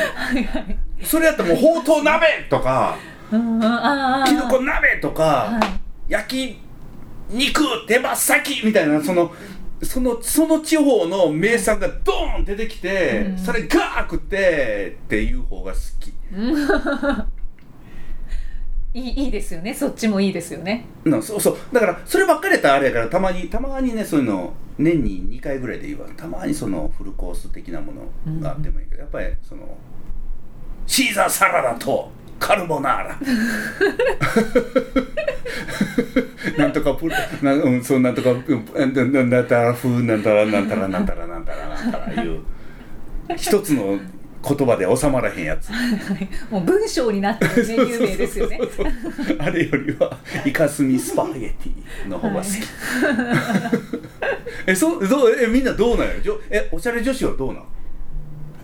[1.02, 2.96] それやったらもうほうとう鍋とか
[3.30, 5.60] きのこ鍋とか、は
[6.08, 6.12] い。
[6.12, 6.58] 焼き
[7.30, 9.32] 肉手羽先みたいなその
[9.82, 13.38] そのその地方の名産がドーン出てきて、うん。
[13.38, 16.14] それガー食ってっていう方が好き。
[18.96, 19.74] いいいいですよね。
[19.74, 20.86] そっちもいいですよね。
[21.04, 21.56] なそうそう。
[21.72, 29.76] だからそればっかりやったらあれやからたまにたまにねそういうの年に2回ぐらいでいいわたまにそのフルコース的なものがあってもいいけど、やっぱりその
[30.86, 33.18] シーザーサラダとカルボナーラ。
[36.58, 38.44] なんとかプルな、うん、そうなんとかうん
[38.94, 42.40] なななんたら風なんたらなんたらなんたらなんたらなんたらいう
[43.36, 43.98] 一つの
[44.46, 45.70] 言葉で収まらへんやつ
[46.50, 48.60] もう文章になってるメニュー名ですよね
[49.38, 52.46] あれよりはイカスミスパゲティの方が好き、
[54.66, 57.64] えそうどうえみんなどうなんやじょえおしゃれ女子はどうなん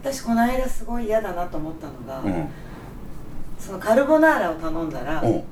[0.03, 2.49] 私この間すごい嫌だなと思ったのが、うん。
[3.59, 5.35] そのカルボナーラを頼んだら、うん。
[5.37, 5.43] は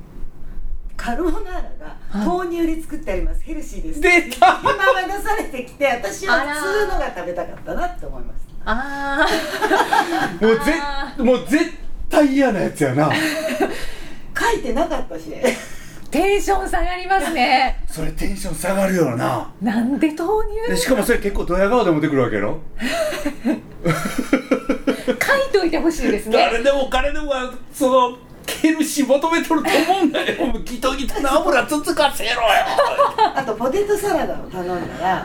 [0.97, 1.97] カルボナーラが
[2.27, 4.01] 豆乳で作ってあります、ヘルシーです。
[4.01, 4.61] 出た。
[4.61, 9.27] 今ま出されてきて私は普通のが食べたかったなって思いますあ
[10.41, 11.73] もうあぜもう絶
[12.11, 13.11] 対嫌なやつやな。
[14.39, 15.57] 書いてなかったしー
[16.11, 17.83] テンション下がりますね。
[17.87, 19.51] それテンション下がるよな。
[19.61, 22.59] なんで豆で乳しかもそれ結構ドヤ顔で持ってくるわけやろ？
[23.85, 26.37] 書いといてほしいですね。
[26.37, 27.33] 誰でも彼でも
[27.73, 28.19] その
[28.61, 30.53] ヘルシー求めとると思うんだよ。
[30.65, 32.39] ギトギトな油つつかせろよ。
[33.35, 35.25] あとポテトサラダを頼んだら、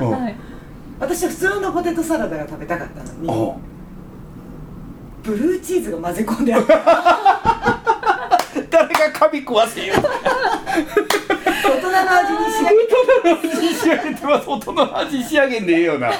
[0.99, 3.55] 私は普通のポテトサラダが食べたかったのにあ。
[5.23, 6.73] ブルーチーズが混ぜ込んであった
[8.69, 9.93] 誰が髪食わせよ
[11.63, 14.49] 大人の味に仕上げて大人の味仕上げてます。
[14.49, 16.11] 大人の味仕上げんでええよな。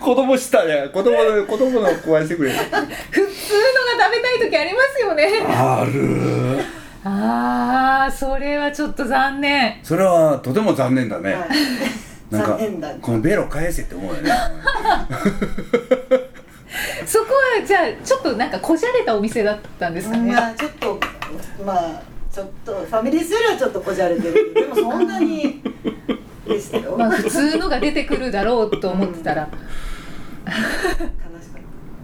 [0.00, 5.44] 子供したや子供の子供の食わしてくれ普通のが食べたい時ありますよね。
[5.46, 6.64] ある。
[7.04, 9.78] ああそれはちょっと残念。
[9.82, 11.48] それはとても残念だね、はい。
[12.30, 14.30] なんか残念だこのベロ返せって思うよね。
[17.06, 20.98] そこはじゃあちょっとなんかこじゃれたお店だったんですかね、まあちょっと
[21.64, 22.02] まあ
[22.34, 24.52] ちょっとファミレスよりはちょっとこじゃれてる。
[24.54, 25.62] でもそんなに。
[26.44, 30.52] でしたよ、まあ普通のが出てくるだろうと思ってたら、かっ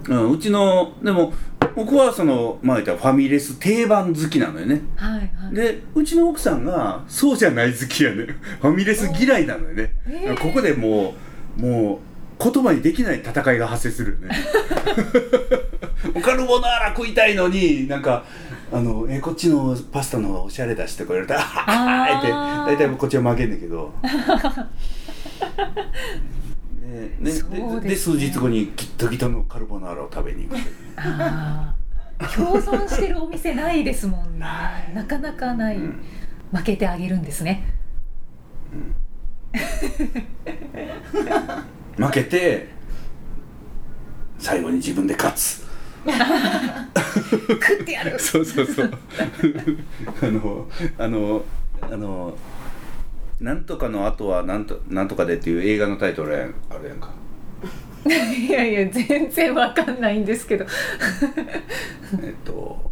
[0.08, 0.14] た。
[0.14, 1.34] うん、うちのでも
[1.74, 4.82] 僕はそのまあ言ったらファミレス定番好きなのよね。
[4.96, 5.54] はいはい。
[5.54, 8.26] でうちの奥さんがそうじゃない好きやね。
[8.60, 10.40] ファミレス嫌いなのよね、えー。
[10.40, 11.14] ここでも
[11.58, 11.98] うもう
[12.42, 14.30] 言葉にできない戦いが発生するよね。
[16.22, 18.24] カルボナーラ食いたいのになんか
[18.72, 22.14] あのえこっちのパスタの方がおしゃれだしってこう言われたら「はー。
[22.14, 23.92] い」って大体こっちは負けんねんけど
[26.80, 27.32] ねね。
[27.80, 30.60] で数日後にギットギトのカルボナーラを食べに行く。
[32.34, 34.46] 共存してるお店ないですもんね。
[34.94, 36.02] なかなかない、うん。
[36.52, 37.64] 負けてあげるんですね。
[41.96, 42.68] 負けて
[44.38, 45.66] 最後に自分で勝つ
[46.06, 48.18] 食ってやる。
[48.18, 48.90] そうそうそう。
[50.22, 50.66] あの
[50.98, 51.44] あの
[51.82, 52.36] あの
[53.40, 57.10] なんとかの後はなんとなんとかでっていう映画のタイトルやんあれやんか。
[58.06, 60.66] いやいや全然わかんないんですけど。
[62.22, 62.90] えっと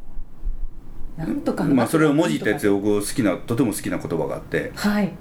[1.16, 4.72] なんとかのまあそれを文字ったやつで僕好きなとても好きな言葉があって。
[4.74, 5.12] はい。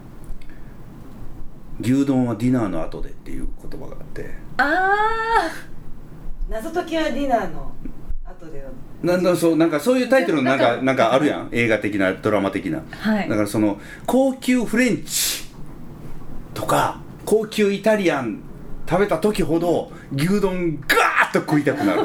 [1.80, 4.34] 牛丼はディナーの後でっていう言葉があって。
[4.58, 5.77] あな
[6.50, 7.72] 謎解きはディナーの
[8.24, 8.70] 後での
[9.04, 11.50] なんだそうなんかそういうタイトルのなんかかなんかあるやん。
[11.52, 12.82] 映画的なドラマ的な。
[12.92, 13.30] はい。
[13.30, 15.46] だからその高級フレンチ
[16.54, 18.42] とか高級イタリアン
[18.90, 22.02] 食べた時ほど牛丼ガーッと食いたくなる。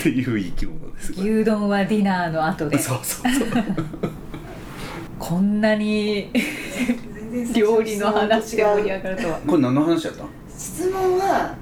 [0.00, 1.12] っていう生き物です。
[1.12, 2.78] 牛丼はディナーの後で。
[2.78, 3.48] そうそうそう。
[5.18, 6.32] こんなに
[7.54, 9.38] 料理の話で盛り上がるとは。
[9.46, 10.24] これ何の話やった
[10.56, 11.54] 質問は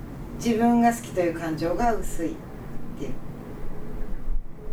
[0.42, 2.34] 自分が好きという感情が薄いっ
[2.98, 3.12] ていう。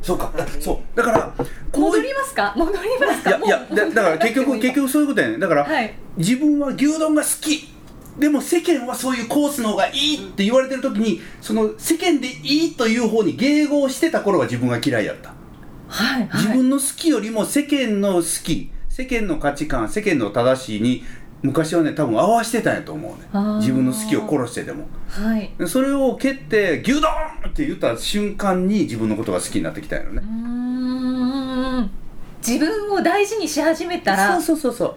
[0.02, 0.32] そうか。
[0.38, 0.98] だそう。
[0.98, 1.44] だからこ
[1.74, 2.54] う戻りますか？
[2.56, 3.38] 戻りますいか？
[3.38, 5.94] もうやいやだだから結局結局そういうことやねだから、はい。
[6.18, 7.74] 自分は牛丼が好き。
[8.18, 15.34] でも世間はそういうコースの方がいいって言われてる時にその世間でいいという方に迎合してた頃は自分が嫌いやった。
[15.88, 16.44] はいはい。
[16.44, 21.04] 自分の好きよりも世間の好き世間の価値観世間の正しいに
[21.42, 23.58] 昔はね多分合わしてたんやと思うね。
[23.60, 24.88] 自分の好きを殺してでも。
[25.10, 25.52] はい。
[25.60, 27.12] でそれを蹴って牛丼
[27.46, 30.22] って言った瞬間に自分のことが好きになってきたんやろね。
[30.24, 31.92] うーん。
[32.38, 34.88] 自分を大事にし始めたら好そうそうそう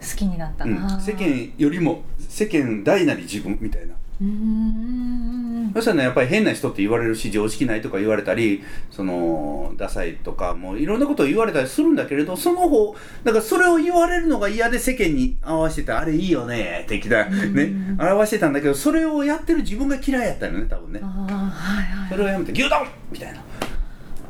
[0.00, 0.16] そう。
[0.16, 1.00] きになった、うん。
[1.00, 3.94] 世間よりも世間大なり自分みたいな。
[4.20, 5.43] うーん
[5.74, 21.00] そしたらねやっぱり変な人って言われるし常識ないとか言われたりそのダサいとかもういろんなことを言われたりするんだけれどその方だからそれを言われるのが嫌で世間に合わせててあれいいよね的なね表してたんだけどそれをやってる自分が嫌いやったよね多分ね。
[21.00, 22.08] はいはい。
[22.10, 23.42] それをやめて牛丼みたいな。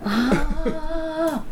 [0.05, 1.45] あ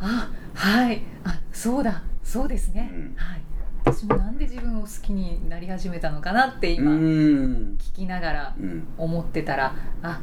[0.00, 0.04] ー。
[0.04, 1.02] あはい。
[1.24, 2.02] あそうだ。
[2.22, 3.14] そうですね、うん。
[3.16, 3.47] はい
[3.92, 8.86] 私もなんで自分を好きになり始めたのかなってう今聞きながらうん。
[8.96, 10.20] 思ってたらあ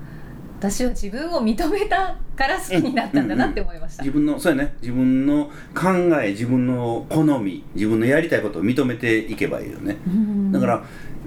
[0.59, 4.76] 私は自分を認めたから好きになったんだなって思いました、自分のそうやね。
[4.82, 5.89] 自分の考
[6.22, 9.97] え自分の好み自分のやりたいことを認めていけばいいよね。
[10.07, 10.51] うん。
[10.51, 10.84] だから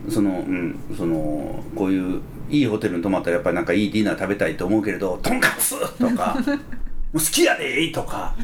[0.09, 6.37] そのうんそのこういういいホテルに泊まったらやっぱりなんかいいディナー食べたいと思うけれどとんかつとか。
[6.47, 6.59] も
[7.13, 8.35] う好きやでとか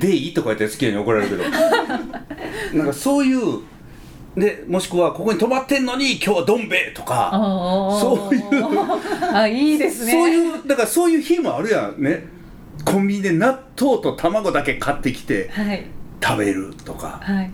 [0.00, 1.50] でいいとか言って好きやに怒られるけど。
[2.74, 3.60] なんかそういう
[4.36, 7.30] でもしくはここに泊まってんのに今日はどん兵衛とか
[8.00, 8.44] そういう
[9.34, 10.12] あいいですね。
[10.12, 12.26] そういうだからそういう日もあるやんね。
[12.84, 15.84] コンビニで納豆と卵だけ買ってきてはい。
[16.22, 17.20] 食べるとか。
[17.22, 17.50] はい。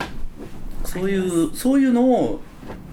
[0.85, 2.41] そういうそういうのを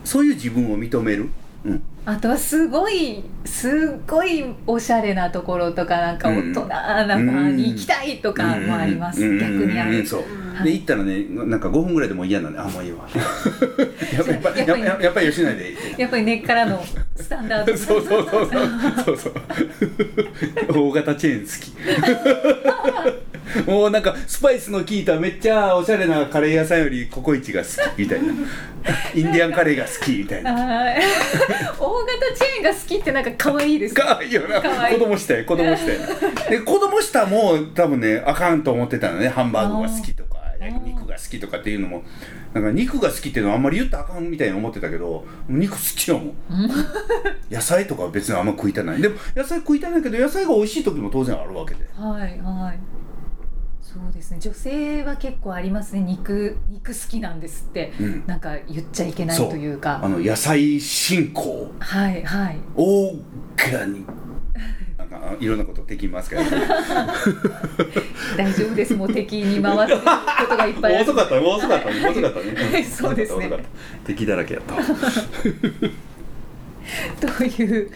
[0.03, 1.29] そういう自分を認める、
[1.65, 9.39] うん、あとはすごいすごいおしゃれなところとかなんか大人なバーに行きたいとかもあります、うん。
[9.39, 10.05] 逆にある、うん。
[10.05, 11.59] そう、はいで行ったらねなん。
[11.59, 12.53] か5分ぐらいでもう嫌なん。
[12.53, 13.07] であもういいわ
[15.01, 16.79] やっぱり吉内でやっぱり根っからの
[17.15, 18.67] スタンダードそうそうそうそう
[19.03, 19.33] そうそう
[20.69, 23.32] 大型チェーン好き
[23.67, 28.33] もうなんかスパイスの効いためっちゃおしゃれなカレー屋さんよりココイチが好きみたいな。
[29.15, 30.53] インディアンカレーが好きみたいな。
[30.53, 31.01] はい
[31.79, 33.95] 大型チェーンが好きってなんか可愛いです。
[33.95, 34.61] かわいいよな。
[34.61, 35.97] 子供したい子供したい。
[36.49, 40.83] で子供したも多分ねあかんと思ってたのねハンバーグが好きとかー。
[40.85, 42.03] 肉が好きとかっていうのも。
[42.53, 46.35] なんか肉が好きっていうのはあんまり言ったらあかんみたいに思ってたけど肉好きよもん
[47.49, 49.01] 野菜とかは別にあんま食いたない。
[49.01, 51.85] でも野菜食いたないけど野菜が美味しい時も当然あるわけで。
[51.95, 53.02] はいはい
[53.93, 54.39] そうですね。
[54.39, 56.01] 女性は結構ありますね。
[56.01, 58.23] 肉肉好きなんですって、うん。
[58.25, 59.99] なんか言っちゃいけないというか。
[60.01, 62.57] あの野菜信仰はいはい。
[62.75, 63.21] オー
[63.71, 64.13] ガニック。
[64.97, 66.41] なんかいろんなことできますけど、
[68.35, 68.95] 大丈夫です。
[68.95, 70.05] もう敵に回ってるこ
[70.49, 71.39] とがいっぱい遅かった。
[71.39, 71.89] 遅かった。
[71.89, 73.51] 遅かったね、んそうですね。
[74.05, 74.73] 敵だらけやった。
[77.21, 77.91] という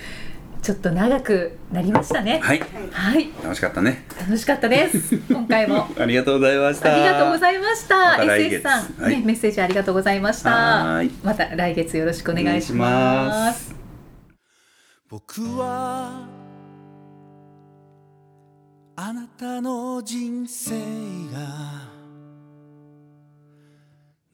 [0.68, 2.42] ちょっと長くなりましたね。
[2.44, 2.60] はい。
[2.92, 3.30] はい。
[3.42, 4.04] 楽しかったね。
[4.20, 5.16] 楽しかったです。
[5.32, 5.88] 今回も。
[5.98, 6.94] ありがとうございました。
[6.94, 7.96] ありがとうございました。
[7.96, 8.58] また来月。
[8.58, 9.16] SS さん、はい。
[9.16, 10.50] ね、メッセージありがとうございました。
[10.50, 11.12] はーい。
[11.24, 13.74] また来月よろしくお願いします。
[15.10, 16.28] 僕は
[18.98, 20.76] あなたの人生
[21.32, 21.88] が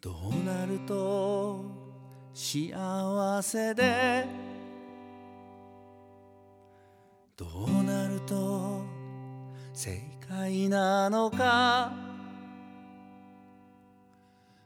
[0.02, 1.64] どうなると
[2.34, 4.53] 幸せで
[7.36, 8.82] どうなると
[9.74, 11.92] 正解なのか。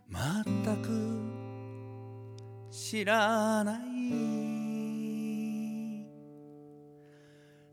[0.09, 1.21] 全く
[2.69, 3.77] 知らない。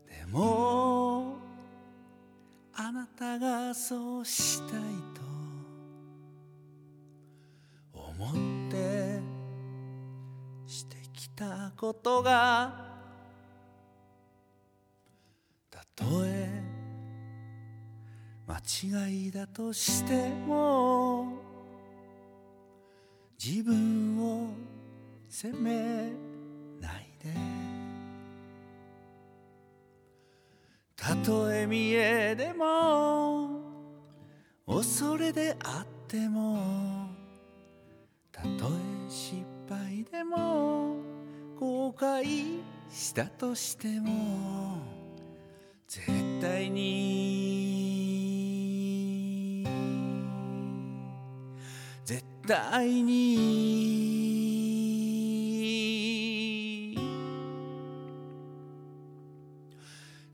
[0.07, 1.37] でも
[2.73, 4.79] あなたがそうしたい
[5.13, 5.21] と
[7.93, 8.33] 思っ
[8.71, 9.19] て
[10.65, 12.84] してきたことが
[15.95, 16.61] とえ
[18.47, 21.27] 間違いだとしても
[23.41, 24.49] 自分を
[25.29, 26.11] 責め
[26.81, 27.33] ないで。
[30.95, 33.61] たとえ見えでも
[34.65, 37.07] 恐れであっても
[38.31, 40.97] たとえ失敗でも
[41.59, 44.94] 後悔したとしても。
[45.95, 46.05] 絶
[46.41, 47.95] 対に。
[52.03, 53.15] 絶対に。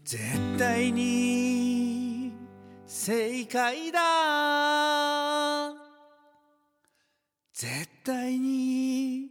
[0.03, 2.34] 絶対に。
[2.88, 3.99] 正解だ。
[7.53, 9.30] 絶対に。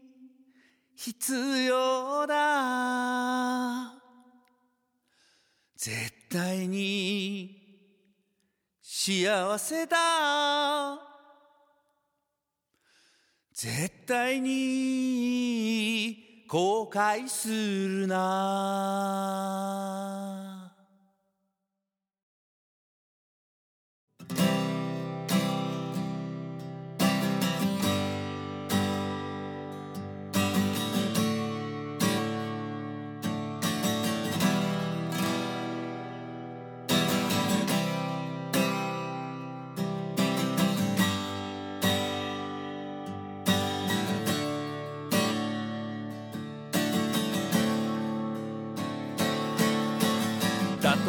[0.94, 3.94] 必要だ。
[5.76, 7.58] 絶対に
[8.80, 10.98] 幸せだ。
[13.52, 20.49] 絶対に後悔するな。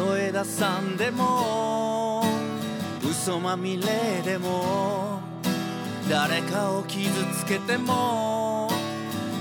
[0.02, 2.24] たとえ打算でも
[3.08, 5.20] 嘘まみれでも
[6.10, 8.68] 誰かを傷つけても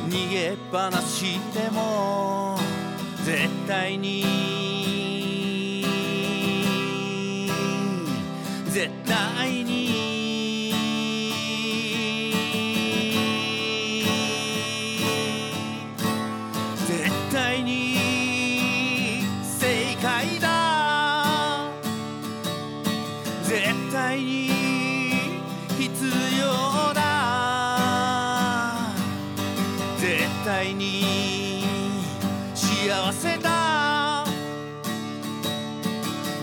[0.08, 2.58] 逃げっぱなしでも
[3.24, 4.24] 絶対に
[8.68, 9.81] 絶対に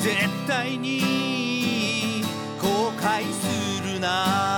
[0.08, 2.22] 絶対に
[2.58, 4.57] 後悔するな。